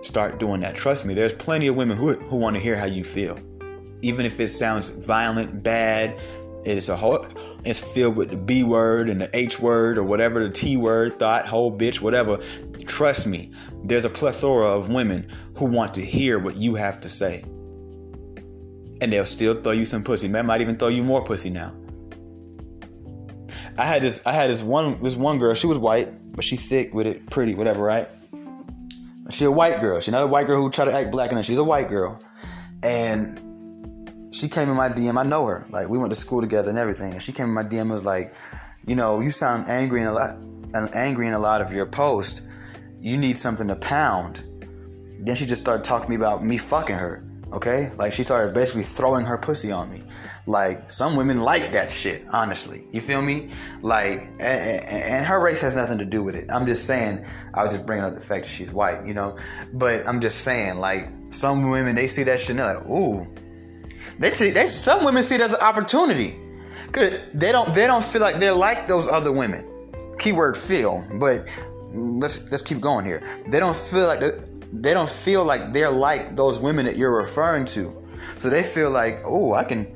[0.00, 0.76] Start doing that.
[0.76, 3.38] Trust me, there's plenty of women who who want to hear how you feel,
[4.00, 6.18] even if it sounds violent, bad,
[6.64, 7.26] it is a whole,
[7.64, 11.18] it's filled with the B word and the H word or whatever, the T word,
[11.18, 12.38] thought, whole bitch, whatever.
[12.86, 13.52] Trust me,
[13.84, 17.42] there's a plethora of women who want to hear what you have to say.
[19.00, 20.28] And they'll still throw you some pussy.
[20.28, 21.74] Man might even throw you more pussy now.
[23.78, 26.56] I had this I had this one this one girl, she was white, but she
[26.56, 28.08] thick with it, pretty, whatever, right?
[29.30, 29.98] She a white girl.
[30.00, 32.20] She's not a white girl who try to act black and she's a white girl.
[32.82, 33.38] And
[34.34, 35.16] she came in my DM.
[35.16, 35.64] I know her.
[35.70, 37.12] Like we went to school together and everything.
[37.12, 38.34] And she came in my DM and was like,
[38.86, 40.34] you know, you sound angry in a lot,
[40.74, 42.42] and angry in a lot of your posts.
[43.02, 44.44] You need something to pound.
[45.22, 47.24] Then she just started talking to me about me fucking her.
[47.52, 50.04] Okay, like she started basically throwing her pussy on me.
[50.46, 52.22] Like some women like that shit.
[52.30, 53.50] Honestly, you feel me?
[53.82, 56.50] Like, and, and her race has nothing to do with it.
[56.50, 57.26] I'm just saying.
[57.54, 59.36] I was just bringing up the fact that she's white, you know.
[59.74, 63.26] But I'm just saying, like, some women they see that shit and they're like, ooh,
[64.20, 66.36] they see they some women see it as an opportunity.
[66.92, 67.20] Good.
[67.34, 69.68] They don't they don't feel like they're like those other women.
[70.20, 71.48] Keyword feel, but
[71.94, 73.22] let's let's keep going here.
[73.46, 74.20] They don't feel like
[74.72, 78.02] they don't feel like they're like those women that you're referring to.
[78.38, 79.94] So they feel like, oh, I can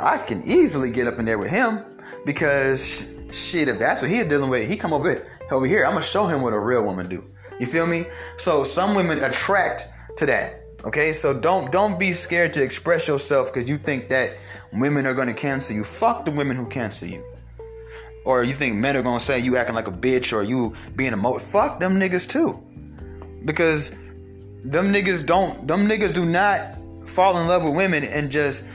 [0.00, 1.84] I can easily get up in there with him
[2.26, 5.84] because shit, if that's what he's dealing with, he come over here, over here.
[5.84, 7.24] I'm gonna show him what a real woman do.
[7.60, 8.06] You feel me?
[8.36, 10.60] So some women attract to that.
[10.84, 14.36] Okay, so don't don't be scared to express yourself because you think that
[14.72, 15.84] women are gonna cancel you.
[15.84, 17.24] Fuck the women who cancel you.
[18.24, 21.12] Or you think men are gonna say you acting like a bitch or you being
[21.12, 22.62] a mo fuck them niggas too.
[23.44, 23.90] Because
[24.64, 28.68] them niggas don't them niggas do not fall in love with women and just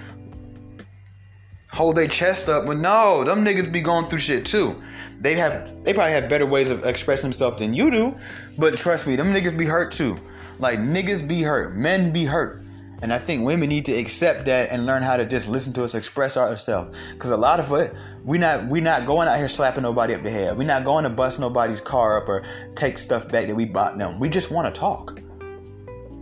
[1.72, 2.66] hold their chest up.
[2.66, 4.82] But no, them niggas be going through shit too.
[5.20, 8.16] They have they probably have better ways of expressing themselves than you do.
[8.60, 10.18] But trust me, them niggas be hurt too.
[10.60, 12.64] Like niggas be hurt, men be hurt.
[13.02, 15.84] And I think women need to accept that and learn how to just listen to
[15.84, 16.98] us express ourselves.
[17.20, 17.94] Cause a lot of it,
[18.28, 20.58] we not we not going out here slapping nobody up the head.
[20.58, 22.44] we not going to bust nobody's car up or
[22.76, 24.20] take stuff back that we bought them.
[24.20, 25.22] We just want to talk.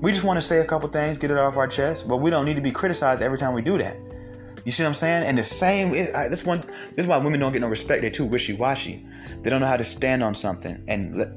[0.02, 2.30] We just want to say a couple things, get it off our chest, but we
[2.30, 3.98] don't need to be criticized every time we do that.
[4.66, 5.26] You see what I'm saying?
[5.26, 8.02] And the same, this one, this is why women don't get no respect.
[8.02, 9.04] They're too wishy-washy.
[9.42, 11.30] They don't know how to stand on something and let,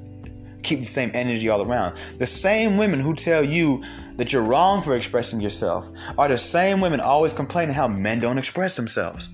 [0.63, 1.97] keep the same energy all around.
[2.19, 3.83] The same women who tell you
[4.17, 5.87] that you're wrong for expressing yourself
[6.19, 9.31] are the same women always complaining how men don't express themselves.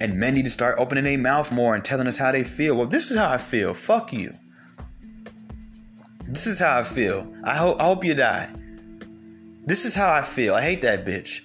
[0.00, 2.76] And men need to start opening their mouth more and telling us how they feel.
[2.76, 3.74] Well, this is how I feel.
[3.74, 4.34] Fuck you.
[6.26, 7.32] This is how I feel.
[7.44, 8.52] I hope I hope you die.
[9.66, 10.54] This is how I feel.
[10.54, 11.42] I hate that bitch.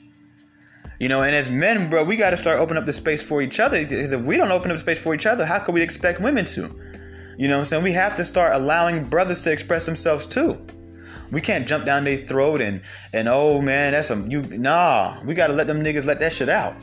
[1.00, 3.42] You know, and as men, bro, we got to start opening up the space for
[3.42, 3.82] each other.
[3.82, 6.46] Because if we don't open up space for each other, how could we expect women
[6.46, 6.70] to?
[7.38, 7.84] You know saying?
[7.84, 10.58] We have to start allowing brothers to express themselves too.
[11.32, 12.82] We can't jump down their throat and
[13.14, 15.22] and oh man, that's a you nah.
[15.24, 16.76] We gotta let them niggas let that shit out.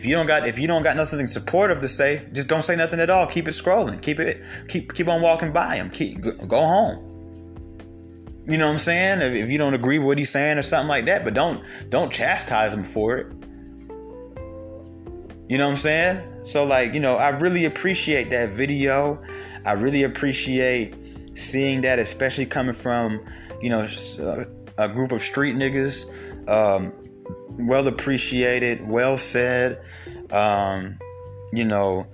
[0.00, 2.74] If you don't got if you don't got nothing supportive to say, just don't say
[2.74, 3.26] nothing at all.
[3.26, 4.00] Keep it scrolling.
[4.00, 5.90] Keep it keep keep on walking by him.
[5.90, 7.04] Keep go home.
[8.46, 9.20] You know what I'm saying?
[9.36, 12.10] If, you don't agree with what he's saying or something like that, but don't don't
[12.10, 13.26] chastise him for it.
[15.50, 16.46] You know what I'm saying?
[16.46, 19.22] So like, you know, I really appreciate that video.
[19.66, 20.94] I really appreciate
[21.34, 23.20] seeing that, especially coming from,
[23.60, 23.86] you know,
[24.78, 26.08] a group of street niggas.
[26.48, 26.94] Um,
[27.58, 29.82] well appreciated, well said.
[30.30, 30.98] Um,
[31.52, 32.06] you know,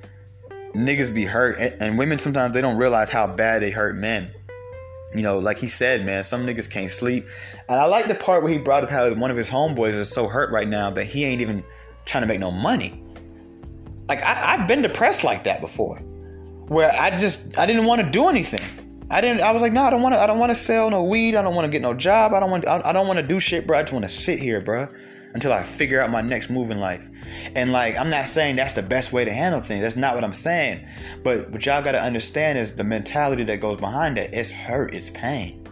[0.72, 4.32] niggas be hurt, and women sometimes they don't realize how bad they hurt men
[5.16, 7.24] you know, like he said, man, some niggas can't sleep.
[7.68, 10.10] And I like the part where he brought up how one of his homeboys is
[10.10, 11.64] so hurt right now that he ain't even
[12.04, 13.02] trying to make no money.
[14.08, 15.98] Like I, have been depressed like that before,
[16.68, 18.60] where I just I didn't want to do anything.
[19.10, 19.40] I didn't.
[19.40, 20.20] I was like, no, I don't want to.
[20.20, 21.34] I don't want to sell no weed.
[21.34, 22.32] I don't want to get no job.
[22.32, 22.66] I don't want.
[22.68, 23.78] I, I don't want to do shit, bro.
[23.78, 24.86] I just want to sit here, bro
[25.36, 27.10] until I figure out my next move in life.
[27.54, 29.82] And like, I'm not saying that's the best way to handle things.
[29.82, 30.88] That's not what I'm saying.
[31.22, 34.30] But what y'all gotta understand is the mentality that goes behind it.
[34.32, 35.62] It's hurt, it's pain.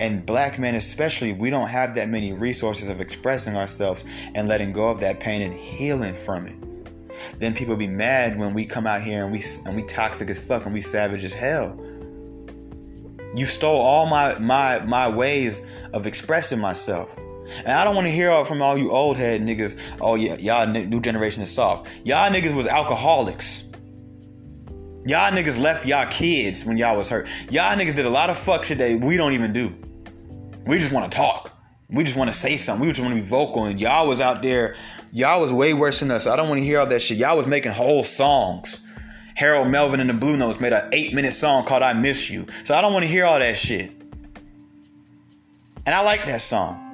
[0.00, 4.02] And black men, especially, we don't have that many resources of expressing ourselves
[4.34, 7.38] and letting go of that pain and healing from it.
[7.38, 10.40] Then people be mad when we come out here and we and we toxic as
[10.40, 11.80] fuck and we savage as hell.
[13.36, 17.08] You stole all my my my ways of expressing myself.
[17.58, 19.78] And I don't want to hear from all you old head niggas.
[20.00, 21.88] Oh yeah, y'all new generation is soft.
[22.04, 23.70] Y'all niggas was alcoholics.
[25.06, 27.28] Y'all niggas left y'all kids when y'all was hurt.
[27.50, 29.72] Y'all niggas did a lot of fuck shit that we don't even do.
[30.66, 31.52] We just want to talk.
[31.88, 32.84] We just want to say something.
[32.84, 33.66] We just want to be vocal.
[33.66, 34.74] And y'all was out there.
[35.12, 36.26] Y'all was way worse than us.
[36.26, 37.18] I don't want to hear all that shit.
[37.18, 38.84] Y'all was making whole songs.
[39.36, 42.46] Harold Melvin and the Blue Notes made an eight minute song called I Miss You.
[42.64, 43.92] So I don't want to hear all that shit.
[45.84, 46.85] And I like that song.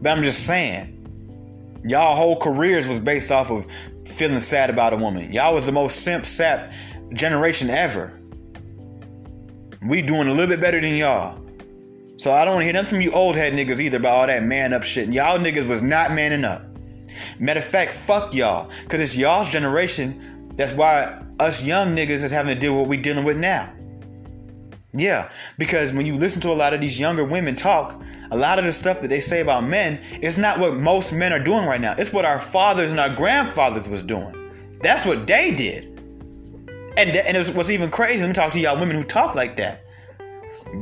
[0.00, 3.66] But I'm just saying, y'all whole careers was based off of
[4.06, 5.32] feeling sad about a woman.
[5.32, 6.72] Y'all was the most simp sap
[7.12, 8.18] generation ever.
[9.86, 11.38] We doing a little bit better than y'all.
[12.16, 14.72] So I don't hear nothing from you old head niggas either about all that man
[14.74, 15.08] up shit.
[15.08, 16.62] Y'all niggas was not manning up.
[17.38, 18.70] Matter of fact, fuck y'all.
[18.88, 20.52] Cause it's y'all's generation.
[20.54, 23.72] That's why us young niggas is having to deal with what we dealing with now.
[24.92, 28.58] Yeah, because when you listen to a lot of these younger women talk, a lot
[28.58, 31.66] of the stuff that they say about men is not what most men are doing
[31.66, 31.94] right now.
[31.98, 34.78] It's what our fathers and our grandfathers was doing.
[34.82, 35.86] That's what they did.
[36.96, 39.04] And, th- and it was, what's even crazy, let me talk to y'all women who
[39.04, 39.84] talk like that.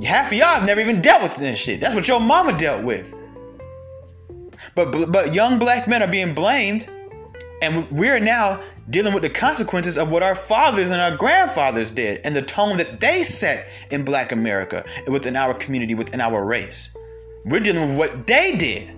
[0.04, 1.80] Half of y'all have never even dealt with this shit.
[1.80, 3.14] That's what your mama dealt with.
[4.74, 6.88] But, but young black men are being blamed,
[7.62, 12.20] and we're now dealing with the consequences of what our fathers and our grandfathers did
[12.24, 16.94] and the tone that they set in black America, within our community, within our race.
[17.48, 18.90] We're dealing with what they did.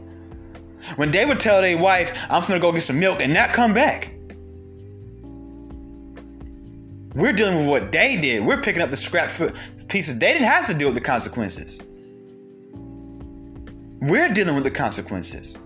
[0.96, 3.74] When they would tell their wife, I'm gonna go get some milk and not come
[3.74, 4.12] back.
[7.14, 8.44] We're dealing with what they did.
[8.44, 9.30] We're picking up the scrap
[9.88, 10.18] pieces.
[10.18, 11.80] They didn't have to deal with the consequences.
[14.00, 15.56] We're dealing with the consequences.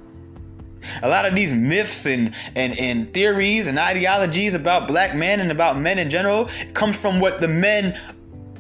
[1.03, 5.51] A lot of these myths and, and, and theories and ideologies about black men and
[5.51, 7.99] about men in general comes from what the men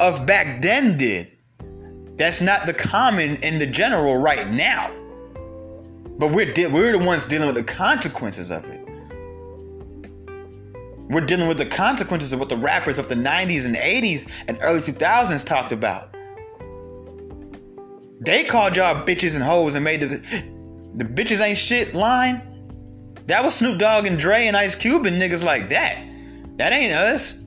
[0.01, 1.34] of back then did.
[2.16, 4.92] That's not the common in the general right now.
[6.16, 8.81] But we're de- we're the ones dealing with the consequences of it.
[11.09, 14.59] We're dealing with the consequences of what the rappers of the 90s and 80s and
[14.62, 16.14] early 2000s talked about.
[18.20, 20.09] They called y'all bitches and hoes and made the
[20.94, 22.40] the bitches ain't shit line.
[23.27, 25.98] That was Snoop Dogg and Dre and Ice Cube and niggas like that.
[26.57, 27.44] That ain't us.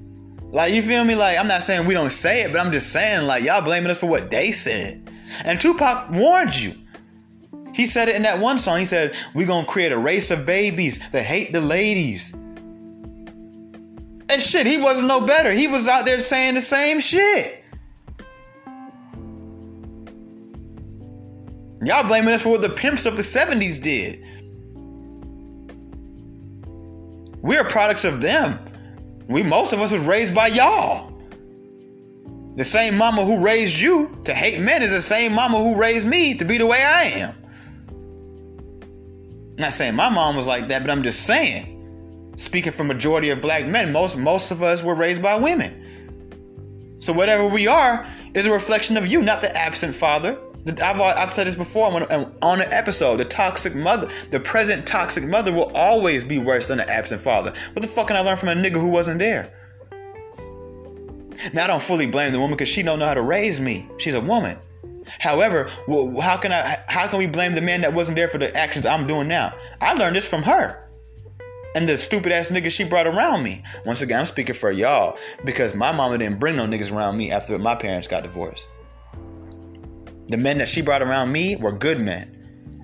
[0.51, 1.15] Like you feel me?
[1.15, 3.91] Like I'm not saying we don't say it, but I'm just saying like y'all blaming
[3.91, 5.09] us for what they said.
[5.43, 6.73] And Tupac warned you.
[7.73, 8.79] He said it in that one song.
[8.79, 12.33] He said, we gonna create a race of babies that hate the ladies.
[14.29, 15.51] And shit, he wasn't no better.
[15.51, 17.63] He was out there saying the same shit.
[21.83, 24.23] Y'all blaming us for what the pimps of the 70s did.
[27.41, 28.66] We're products of them.
[29.27, 31.11] We most of us was raised by y'all.
[32.55, 36.07] The same mama who raised you to hate men is the same mama who raised
[36.07, 37.35] me to be the way I am.
[39.57, 42.33] Not saying my mom was like that, but I'm just saying.
[42.37, 46.97] Speaking for majority of black men, most most of us were raised by women.
[46.99, 50.39] So whatever we are is a reflection of you, not the absent father.
[50.67, 53.17] I've, I've said this before on, on an episode.
[53.17, 57.53] The toxic mother, the present toxic mother, will always be worse than the absent father.
[57.73, 59.53] What the fuck can I learn from a nigga who wasn't there?
[61.53, 63.87] Now I don't fully blame the woman because she don't know how to raise me.
[63.97, 64.57] She's a woman.
[65.19, 66.77] However, well, how can I?
[66.87, 69.53] How can we blame the man that wasn't there for the actions I'm doing now?
[69.79, 70.87] I learned this from her
[71.77, 73.61] and the stupid ass niggas she brought around me.
[73.85, 77.31] Once again, I'm speaking for y'all because my mama didn't bring no niggas around me
[77.31, 78.67] after my parents got divorced.
[80.27, 82.33] The men that she brought around me were good men.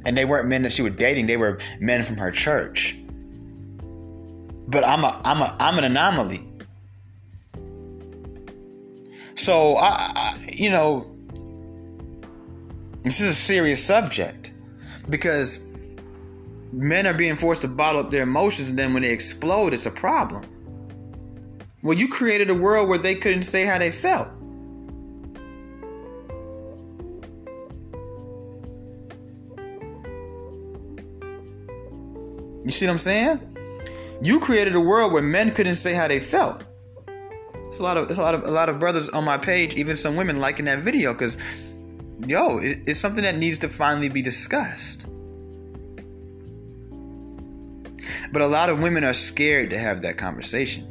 [0.05, 2.97] And they weren't men that she was dating, they were men from her church.
[4.67, 6.49] But I'm a I'm a I'm an anomaly.
[9.35, 11.09] So I, I you know
[13.03, 14.53] this is a serious subject
[15.09, 15.69] because
[16.71, 19.85] men are being forced to bottle up their emotions and then when they explode it's
[19.85, 20.45] a problem.
[21.83, 24.29] Well, you created a world where they couldn't say how they felt.
[32.63, 34.19] You see what I'm saying?
[34.21, 36.63] You created a world where men couldn't say how they felt.
[37.67, 39.73] It's a lot of it's a lot of a lot of brothers on my page,
[39.75, 41.35] even some women liking that video because
[42.27, 45.07] yo, it, it's something that needs to finally be discussed.
[48.31, 50.87] But a lot of women are scared to have that conversation.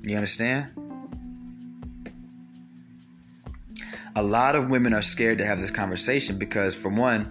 [0.00, 0.72] You understand?
[4.16, 7.30] A lot of women are scared to have this conversation because for one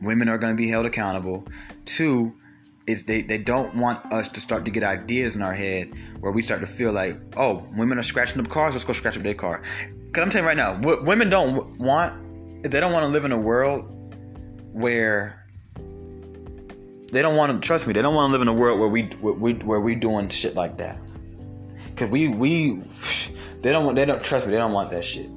[0.00, 1.46] women are going to be held accountable.
[1.84, 2.32] Two
[2.86, 6.32] is they, they don't want us to start to get ideas in our head where
[6.32, 9.22] we start to feel like oh women are scratching up cars let's go scratch up
[9.22, 9.60] their car.
[10.06, 13.24] Because i'm telling you right now w- women don't want they don't want to live
[13.24, 13.84] in a world
[14.72, 15.46] where
[17.12, 18.88] they don't want to trust me they don't want to live in a world where
[18.88, 20.98] we where we where we doing shit like that.
[21.90, 22.82] Because we we
[23.60, 25.28] they don't want they don't trust me they don't want that shit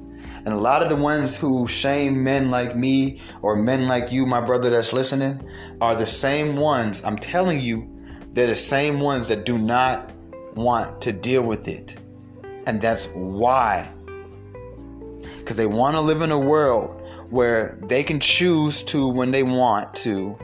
[0.44, 4.26] and a lot of the ones who shame men like me or men like you,
[4.26, 5.48] my brother that's listening,
[5.80, 7.02] are the same ones.
[7.02, 7.90] I'm telling you,
[8.34, 10.10] they're the same ones that do not
[10.54, 11.96] want to deal with it.
[12.66, 13.90] And that's why.
[15.38, 19.42] Because they want to live in a world where they can choose to when they
[19.42, 20.38] want to.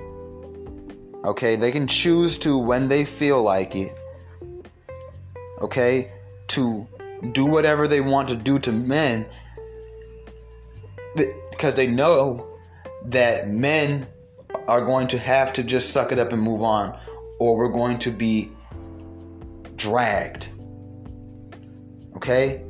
[1.24, 3.98] Okay, they can choose to when they feel like it.
[5.60, 6.10] Okay,
[6.48, 6.86] to
[7.32, 9.26] do whatever they want to do to men
[11.16, 12.46] because they know
[13.06, 14.06] that men
[14.68, 16.98] are going to have to just suck it up and move on,
[17.38, 18.50] or we're going to be
[19.76, 20.48] dragged.
[22.16, 22.62] Okay?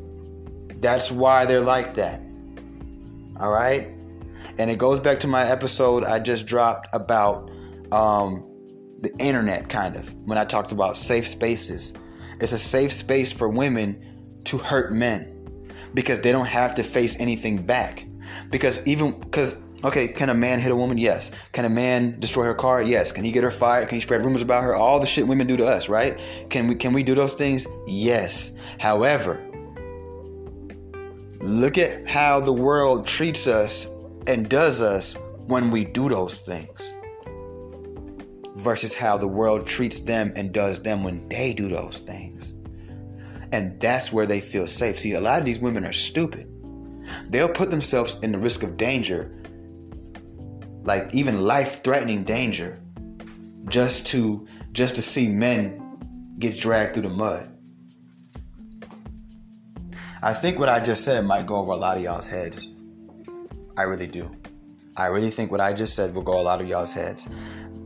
[0.76, 2.20] That's why they're like that.
[3.38, 3.88] All right?
[4.58, 7.50] And it goes back to my episode I just dropped about
[7.92, 8.46] um,
[9.00, 11.92] the internet, kind of, when I talked about safe spaces.
[12.40, 15.36] It's a safe space for women to hurt men
[15.92, 18.04] because they don't have to face anything back.
[18.50, 20.98] Because even because okay, can a man hit a woman?
[20.98, 21.30] Yes.
[21.52, 22.82] Can a man destroy her car?
[22.82, 23.12] Yes.
[23.12, 23.88] Can he get her fired?
[23.88, 24.74] Can he spread rumors about her?
[24.74, 26.20] All the shit women do to us, right?
[26.50, 27.66] Can we can we do those things?
[27.86, 28.56] Yes.
[28.78, 29.40] However,
[31.40, 33.86] look at how the world treats us
[34.26, 35.16] and does us
[35.46, 36.92] when we do those things
[38.56, 42.54] versus how the world treats them and does them when they do those things.
[43.52, 44.98] And that's where they feel safe.
[44.98, 46.49] See, a lot of these women are stupid.
[47.28, 49.30] They'll put themselves in the risk of danger,
[50.82, 52.80] like even life-threatening danger,
[53.68, 57.48] just to just to see men get dragged through the mud.
[60.22, 62.68] I think what I just said might go over a lot of y'all's heads.
[63.76, 64.36] I really do.
[64.96, 67.26] I really think what I just said will go a lot of y'all's heads.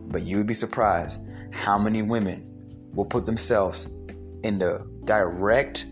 [0.08, 1.20] But you would be surprised
[1.52, 2.44] how many women
[2.92, 3.88] will put themselves
[4.42, 5.86] in the direct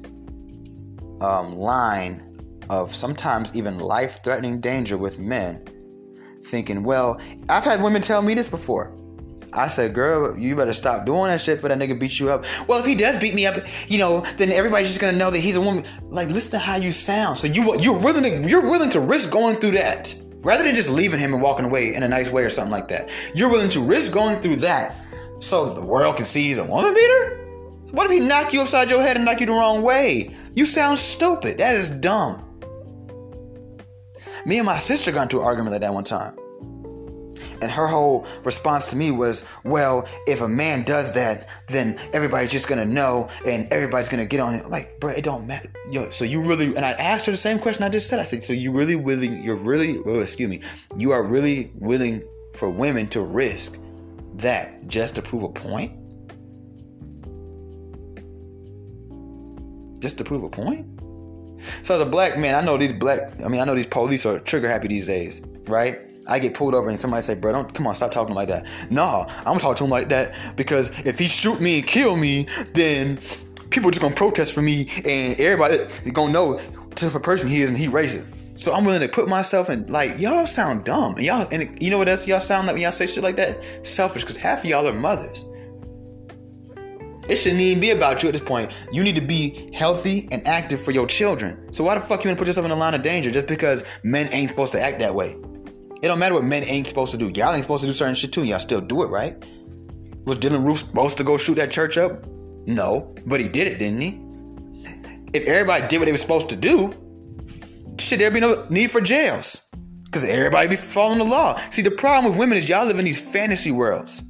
[1.21, 2.32] um, line
[2.73, 5.63] of sometimes even life threatening danger with men,
[6.43, 7.21] thinking, well,
[7.51, 8.97] I've had women tell me this before.
[9.53, 12.47] I said, girl, you better stop doing that shit for that nigga beat you up.
[12.67, 13.57] Well, if he does beat me up,
[13.89, 15.85] you know, then everybody's just gonna know that he's a woman.
[16.09, 17.37] Like, listen to how you sound.
[17.37, 20.89] So you you're willing to you're willing to risk going through that rather than just
[20.89, 23.11] leaving him and walking away in a nice way or something like that.
[23.35, 24.97] You're willing to risk going through that
[25.41, 27.39] so the world can see he's a woman beater.
[27.91, 30.35] What if he knock you upside your head and knock you the wrong way?
[30.55, 31.59] You sound stupid.
[31.59, 32.49] That is dumb.
[34.45, 36.37] Me and my sister got into an argument like that one time.
[37.61, 42.51] And her whole response to me was, well, if a man does that, then everybody's
[42.51, 44.69] just gonna know and everybody's gonna get on it.
[44.69, 45.71] Like, bro, it don't matter.
[45.89, 48.19] Yo, so you really, and I asked her the same question I just said.
[48.19, 50.61] I said, so you really willing, you're really, oh, excuse me,
[50.97, 52.23] you are really willing
[52.57, 53.79] for women to risk
[54.35, 55.93] that just to prove a point?
[60.01, 61.02] Just to prove a point?
[61.83, 64.27] So as a black man, I know these black, I mean, I know these police
[64.27, 65.99] are trigger happy these days, right?
[66.29, 68.67] I get pulled over and somebody say, bro, don't come on, stop talking like that.
[68.91, 72.17] No, I'm gonna talk to him like that because if he shoot me and kill
[72.17, 73.19] me, then
[73.71, 75.79] people are just gonna protest for me and everybody
[76.13, 76.61] gonna know
[76.97, 78.61] to the person he is and he racist.
[78.61, 81.91] So I'm willing to put myself in like y'all sound dumb and y'all and you
[81.91, 83.59] know what else y'all sound like when y'all say shit like that?
[83.85, 85.47] Selfish because half of y'all are mothers.
[87.33, 88.77] It shouldn't even be about you at this point.
[88.93, 91.73] You need to be healthy and active for your children.
[91.73, 93.83] So why the fuck you gonna put yourself in a line of danger just because
[94.05, 95.39] men ain't supposed to act that way?
[96.03, 97.33] It don't matter what men ain't supposed to do.
[97.35, 98.45] Y'all ain't supposed to do certain shit too.
[98.45, 99.43] Y'all still do it, right?
[100.27, 102.23] Was Dylann Roof supposed to go shoot that church up?
[102.67, 104.21] No, but he did it, didn't he?
[105.33, 106.93] If everybody did what they were supposed to do,
[107.99, 109.71] shit, there'd be no need for jails.
[110.05, 111.59] Because everybody be following the law.
[111.71, 114.23] See, the problem with women is y'all live in these fantasy worlds.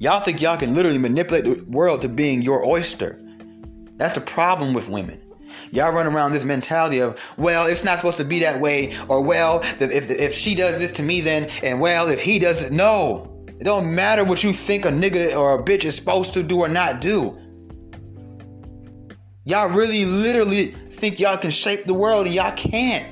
[0.00, 3.20] Y'all think y'all can literally manipulate the world to being your oyster.
[3.96, 5.20] That's the problem with women.
[5.72, 9.22] Y'all run around this mentality of, well, it's not supposed to be that way, or
[9.22, 12.72] well, if if she does this to me, then, and well, if he does it,
[12.72, 13.44] no.
[13.48, 16.60] It don't matter what you think a nigga or a bitch is supposed to do
[16.60, 17.36] or not do.
[19.46, 23.06] Y'all really, literally think y'all can shape the world, and y'all can't.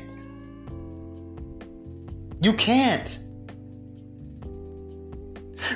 [2.43, 3.19] You can't.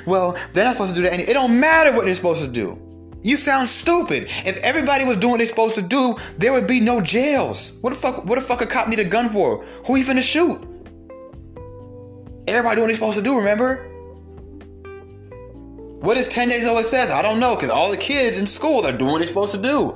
[0.05, 1.19] Well, they're not supposed to do that.
[1.19, 2.79] It don't matter what they're supposed to do.
[3.23, 4.23] You sound stupid.
[4.23, 7.77] If everybody was doing what they're supposed to do, there would be no jails.
[7.81, 8.25] What the fuck?
[8.25, 9.63] What the fuck a cop need a gun for?
[9.85, 10.67] Who he finna shoot?
[12.47, 13.37] Everybody doing what they're supposed to do.
[13.37, 13.87] Remember?
[16.01, 17.11] What is 10 days old says?
[17.11, 19.61] I don't know, because all the kids in school are doing what they're supposed to
[19.61, 19.95] do.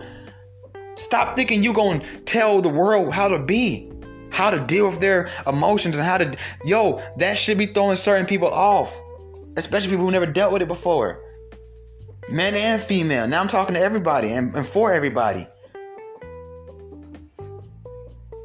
[0.95, 3.91] Stop thinking you gonna tell the world how to be,
[4.31, 6.38] how to deal with their emotions, and how to.
[6.63, 9.01] Yo, that should be throwing certain people off,
[9.58, 11.22] especially people who never dealt with it before
[12.30, 13.28] men and female.
[13.28, 15.47] Now I'm talking to everybody and, and for everybody.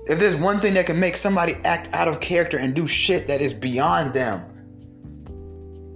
[0.07, 3.29] If there's one thing that can make somebody act out of character and do shit
[3.29, 4.47] that is beyond them,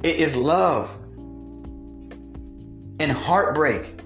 [0.04, 0.94] it is love
[3.00, 4.00] and heartbreak.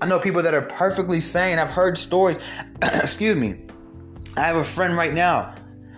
[0.00, 1.58] I know people that are perfectly sane.
[1.58, 2.38] I've heard stories.
[2.82, 3.64] excuse me.
[4.36, 5.54] I have a friend right now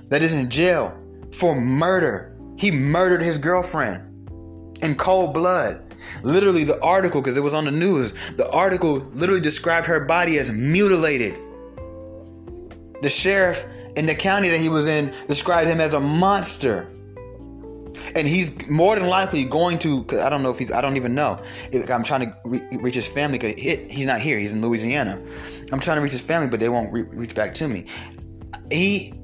[0.09, 0.97] that is in jail
[1.39, 4.03] for murder he murdered his girlfriend
[4.83, 5.83] in cold blood.
[6.23, 10.39] Literally, the article, because it was on the news, the article literally described her body
[10.39, 11.39] as mutilated.
[13.03, 13.67] The sheriff
[13.97, 16.91] in the county that he was in described him as a monster.
[18.15, 21.15] And he's more than likely going to, I don't know if he's, I don't even
[21.15, 21.43] know.
[21.93, 24.39] I'm trying to re- reach his family because he, he's not here.
[24.39, 25.23] He's in Louisiana.
[25.73, 27.87] I'm trying to reach his family, but they won't re- reach back to me.
[28.71, 29.15] He,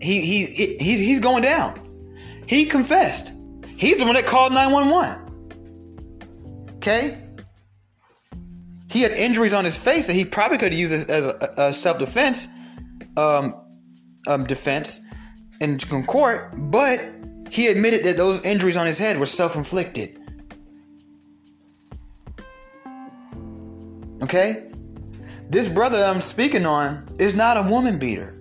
[0.00, 1.80] he, he, he's, he's going down.
[2.46, 3.32] He confessed.
[3.76, 5.26] He's the one that called 911.
[6.76, 7.18] Okay?
[8.90, 11.54] He had injuries on his face that he probably could have used as, as a,
[11.58, 12.48] a self defense
[13.16, 13.54] um,
[14.26, 15.04] um, defense
[15.60, 17.00] in court, but
[17.50, 20.18] he admitted that those injuries on his head were self inflicted.
[24.22, 24.70] Okay?
[25.48, 28.36] This brother I'm speaking on is not a woman beater.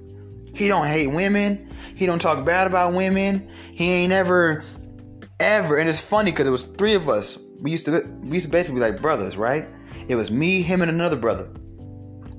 [0.55, 1.69] He don't hate women.
[1.95, 3.49] He don't talk bad about women.
[3.73, 4.63] He ain't ever,
[5.39, 5.77] ever.
[5.77, 7.37] And it's funny because it was three of us.
[7.59, 9.69] We used to we used to basically be like brothers, right?
[10.07, 11.51] It was me, him, and another brother.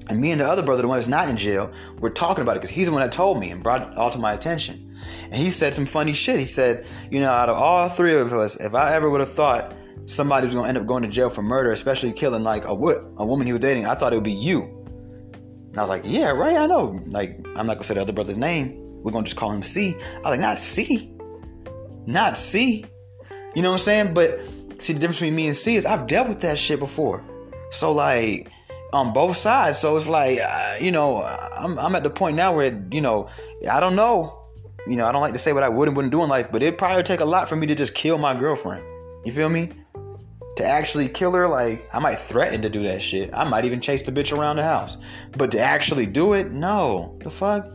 [0.08, 2.56] And me and the other brother, the one that's not in jail, we're talking about
[2.56, 4.96] it because he's the one that told me and brought it all to my attention.
[5.24, 6.38] And he said some funny shit.
[6.38, 9.32] He said, you know, out of all three of us, if I ever would have
[9.32, 9.74] thought
[10.06, 13.26] somebody was to end up going to jail for murder, especially killing like a, a
[13.26, 14.86] woman he was dating, I thought it would be you.
[15.77, 17.03] And I was like, yeah, right, I know.
[17.05, 19.03] Like, I'm not to say the other brother's name.
[19.03, 19.95] We're to just call him C.
[19.95, 21.14] I was like, not C.
[22.07, 22.87] Not C.
[23.55, 24.14] You know what I'm saying?
[24.14, 24.41] But
[24.79, 27.22] see, the difference between me and C is I've dealt with that shit before.
[27.72, 28.51] So, like,
[28.95, 29.79] on both sides.
[29.79, 33.29] So it's like, uh, you know, I'm, I'm at the point now where, you know,
[33.70, 34.47] I don't know.
[34.87, 36.51] You know, I don't like to say what I would and wouldn't do in life,
[36.51, 38.83] but it'd probably take a lot for me to just kill my girlfriend.
[39.27, 39.72] You feel me?
[40.57, 43.34] To actually kill her, like, I might threaten to do that shit.
[43.34, 44.96] I might even chase the bitch around the house.
[45.36, 47.18] But to actually do it, no.
[47.22, 47.66] The fuck?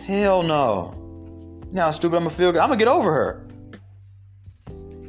[0.00, 1.60] Hell no.
[1.70, 2.60] Now, stupid, I'm gonna feel good.
[2.60, 3.46] I'm gonna get over her.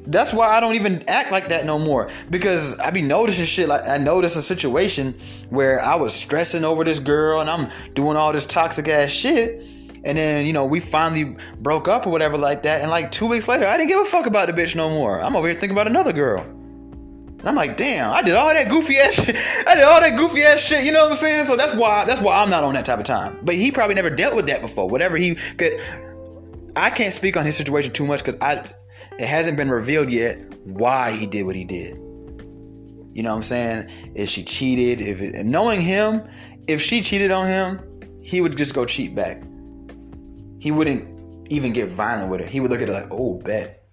[0.07, 2.09] That's why I don't even act like that no more.
[2.29, 5.13] Because I be noticing shit like I noticed a situation
[5.49, 9.65] where I was stressing over this girl and I'm doing all this toxic ass shit.
[10.07, 12.81] And then, you know, we finally broke up or whatever like that.
[12.81, 15.21] And like two weeks later, I didn't give a fuck about the bitch no more.
[15.21, 16.41] I'm over here thinking about another girl.
[16.41, 19.35] And I'm like, damn, I did all that goofy ass shit.
[19.67, 20.85] I did all that goofy ass shit.
[20.85, 21.45] You know what I'm saying?
[21.45, 23.37] So that's why that's why I'm not on that type of time.
[23.43, 24.89] But he probably never dealt with that before.
[24.89, 25.73] Whatever he could
[26.77, 28.65] I can't speak on his situation too much because I
[29.19, 31.95] it hasn't been revealed yet why he did what he did.
[33.13, 34.13] You know what I'm saying?
[34.15, 36.27] If she cheated, if it, knowing him,
[36.67, 37.81] if she cheated on him,
[38.21, 39.41] he would just go cheat back.
[40.67, 42.45] He wouldn't even get violent with her.
[42.45, 43.85] He would look at it like, oh, bet.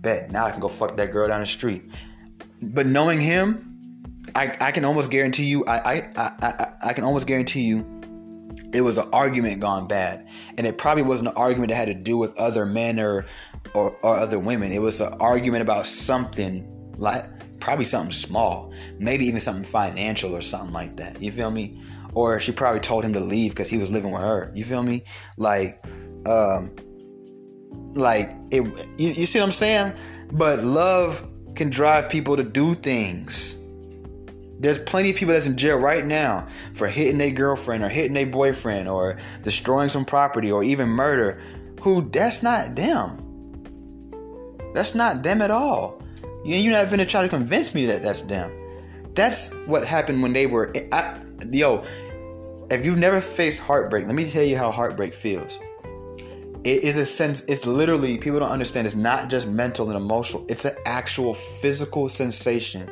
[0.00, 0.30] Bet.
[0.30, 1.82] Now I can go fuck that girl down the street.
[2.62, 7.04] But knowing him, I, I can almost guarantee you, I, I, I, I, I can
[7.04, 7.84] almost guarantee you
[8.72, 10.26] it was an argument gone bad.
[10.56, 13.26] And it probably wasn't an argument that had to do with other men or
[13.74, 14.72] or, or other women.
[14.72, 17.26] It was an argument about something like
[17.60, 21.20] probably something small, maybe even something financial or something like that.
[21.20, 21.78] You feel me?
[22.18, 24.50] Or she probably told him to leave because he was living with her.
[24.52, 25.04] You feel me?
[25.36, 25.80] Like,
[26.26, 26.74] um,
[27.94, 28.64] like it.
[28.98, 29.92] You, you see what I'm saying?
[30.32, 33.62] But love can drive people to do things.
[34.58, 38.14] There's plenty of people that's in jail right now for hitting their girlfriend or hitting
[38.14, 41.40] their boyfriend or destroying some property or even murder.
[41.82, 43.22] Who that's not them.
[44.74, 46.02] That's not them at all.
[46.44, 48.50] You're not to try to convince me that that's them.
[49.14, 50.74] That's what happened when they were.
[50.90, 51.86] I, yo,
[52.70, 55.58] if you've never faced heartbreak, let me tell you how heartbreak feels.
[56.64, 60.44] It is a sense, it's literally, people don't understand, it's not just mental and emotional,
[60.48, 62.88] it's an actual physical sensation.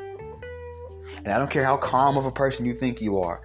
[1.19, 3.43] And I don't care how calm of a person you think you are.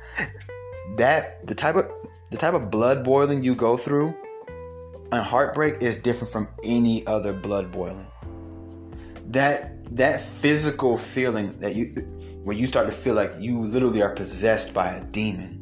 [0.98, 1.86] That the type of
[2.30, 4.14] the type of blood boiling you go through
[5.12, 8.08] and heartbreak is different from any other blood boiling
[9.32, 11.86] that that physical feeling that you
[12.44, 15.61] where you start to feel like you literally are possessed by a demon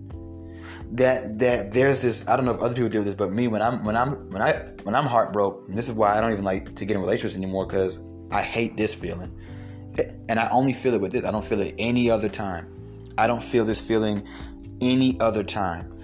[0.91, 3.61] that that there's this I don't know if other people do this but me when
[3.61, 6.75] I'm when I'm when I when I'm heartbroken this is why I don't even like
[6.75, 7.99] to get in relationships anymore because
[8.31, 9.35] I hate this feeling.
[10.29, 11.25] And I only feel it with this.
[11.25, 12.67] I don't feel it any other time.
[13.17, 14.27] I don't feel this feeling
[14.81, 15.99] any other time.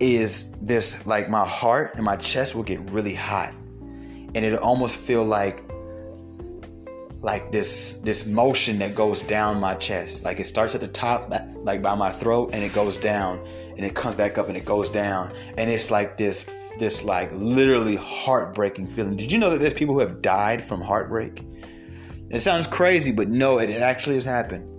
[0.00, 3.52] Is this like my heart and my chest will get really hot.
[4.34, 5.60] And it almost feel like
[7.20, 10.24] like this this motion that goes down my chest.
[10.24, 13.44] Like it starts at the top, like by my throat, and it goes down,
[13.78, 17.30] and it comes back up, and it goes down, and it's like this this like
[17.32, 19.16] literally heartbreaking feeling.
[19.16, 21.42] Did you know that there's people who have died from heartbreak?
[22.30, 24.74] It sounds crazy, but no, it actually has happened.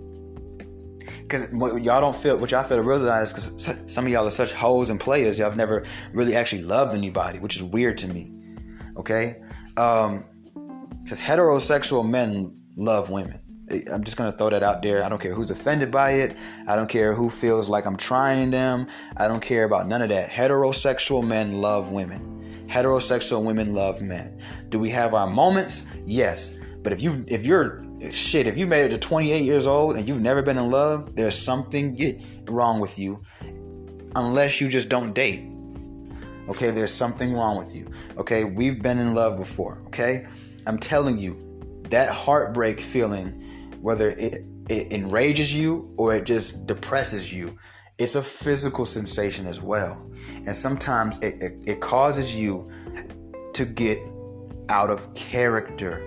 [1.22, 4.32] Because what y'all don't feel, what y'all feel to realize, because some of y'all are
[4.32, 8.08] such hoes and players, y'all have never really actually loved anybody, which is weird to
[8.08, 8.32] me.
[8.96, 9.36] Okay,
[9.76, 10.24] um,
[11.02, 13.40] because heterosexual men love women.
[13.92, 15.04] I'm just gonna throw that out there.
[15.04, 16.36] I don't care who's offended by it.
[16.66, 18.86] I don't care who feels like I'm trying them.
[19.16, 20.30] I don't care about none of that.
[20.30, 22.66] Heterosexual men love women.
[22.68, 24.40] Heterosexual women love men.
[24.68, 25.88] Do we have our moments?
[26.04, 26.60] Yes.
[26.82, 30.08] But if you if you're shit, if you made it to 28 years old and
[30.08, 31.96] you've never been in love, there's something
[32.48, 33.22] wrong with you.
[34.16, 35.46] Unless you just don't date.
[36.48, 37.88] Okay, there's something wrong with you.
[38.16, 39.80] Okay, we've been in love before.
[39.86, 40.26] Okay,
[40.66, 41.36] I'm telling you,
[41.90, 43.39] that heartbreak feeling,
[43.80, 47.56] whether it, it enrages you or it just depresses you,
[47.98, 50.06] it's a physical sensation as well.
[50.46, 52.70] And sometimes it, it, it causes you
[53.54, 53.98] to get
[54.68, 56.06] out of character.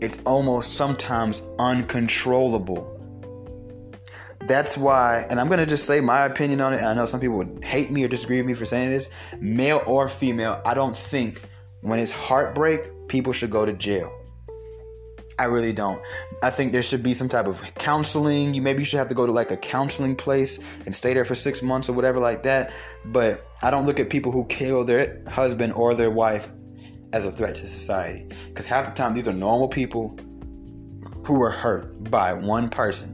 [0.00, 2.92] It's almost sometimes uncontrollable.
[4.46, 6.82] That's why, and I'm gonna just say my opinion on it.
[6.82, 9.10] I know some people would hate me or disagree with me for saying this.
[9.40, 11.40] Male or female, I don't think
[11.80, 14.12] when it's heartbreak, people should go to jail.
[15.38, 16.00] I really don't.
[16.42, 18.54] I think there should be some type of counseling.
[18.54, 21.26] You maybe you should have to go to like a counseling place and stay there
[21.26, 22.72] for six months or whatever like that.
[23.04, 26.48] But I don't look at people who kill their husband or their wife
[27.12, 28.28] as a threat to society.
[28.48, 30.18] Because half the time these are normal people
[31.26, 33.12] who were hurt by one person.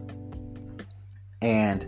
[1.40, 1.84] And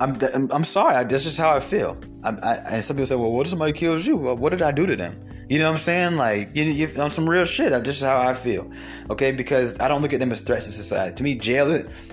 [0.00, 0.18] I'm,
[0.50, 2.00] I'm sorry, that's just how I feel.
[2.24, 4.16] I, I, and some people say, well, what if somebody kills you?
[4.16, 5.29] Well, what did I do to them?
[5.50, 6.16] You know what I'm saying?
[6.16, 7.70] Like, you, you on some real shit.
[7.70, 8.70] That's just how I feel.
[9.10, 11.16] Okay, because I don't look at them as threats to society.
[11.16, 11.66] To me, jail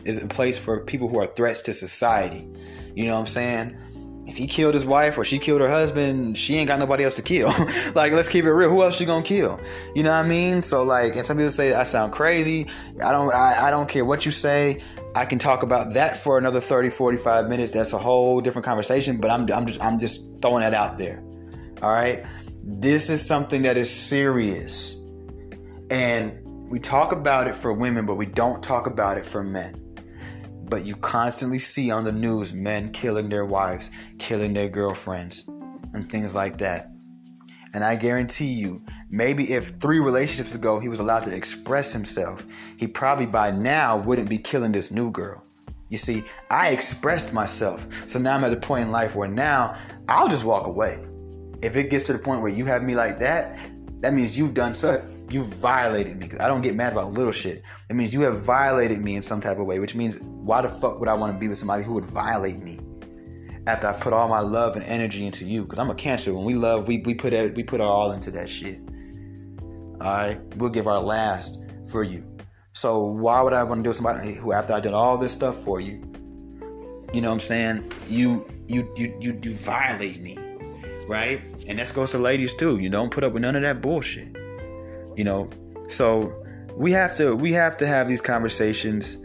[0.06, 2.50] is a place for people who are threats to society.
[2.96, 3.78] You know what I'm saying?
[4.26, 7.16] If he killed his wife or she killed her husband, she ain't got nobody else
[7.18, 7.50] to kill.
[7.96, 8.72] like, let's keep it real.
[8.72, 9.60] Who else she gonna kill?
[9.94, 10.64] You know what I mean?
[10.64, 12.66] So, like, and some people say I sound crazy.
[13.06, 13.32] I don't.
[13.32, 14.82] I, I don't care what you say.
[15.16, 17.72] I can talk about that for another 30, 45 minutes.
[17.72, 19.22] That's a whole different conversation.
[19.22, 21.24] But I'm, I'm just, I'm just throwing that out there.
[21.84, 22.26] All right.
[22.70, 25.02] This is something that is serious.
[25.90, 29.82] And we talk about it for women, but we don't talk about it for men.
[30.70, 33.90] But you constantly see on the news men killing their wives,
[34.20, 35.48] killing their girlfriends,
[35.94, 36.92] and things like that.
[37.74, 42.46] And I guarantee you, maybe if three relationships ago he was allowed to express himself,
[42.76, 45.42] he probably by now wouldn't be killing this new girl.
[45.88, 47.88] You see, I expressed myself.
[48.10, 49.78] So now I'm at a point in life where now
[50.10, 51.08] I'll just walk away.
[51.62, 53.60] If it gets to the point where you have me like that,
[54.02, 55.04] that means you've done so.
[55.30, 56.30] You violated me.
[56.40, 57.62] I don't get mad about little shit.
[57.90, 60.70] It means you have violated me in some type of way, which means why the
[60.70, 62.80] fuck would I want to be with somebody who would violate me
[63.66, 65.64] after I've put all my love and energy into you?
[65.64, 66.34] Because I'm a cancer.
[66.34, 68.80] When we love, we, we put it, we put our all into that shit.
[70.00, 72.24] All right, we'll give our last for you.
[72.74, 75.62] So why would I want to do somebody who, after I did all this stuff
[75.64, 76.04] for you,
[77.12, 77.92] you know what I'm saying?
[78.08, 80.38] You you you you you violate me
[81.08, 81.40] right?
[81.68, 82.78] And that goes to ladies too.
[82.78, 84.36] You don't put up with none of that bullshit.
[85.16, 85.50] You know,
[85.90, 86.44] so
[86.76, 89.18] we have to we have to have these conversations.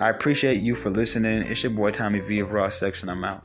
[0.00, 1.42] I appreciate you for listening.
[1.42, 3.44] It's your boy Tommy V of Raw Sex, and I'm out.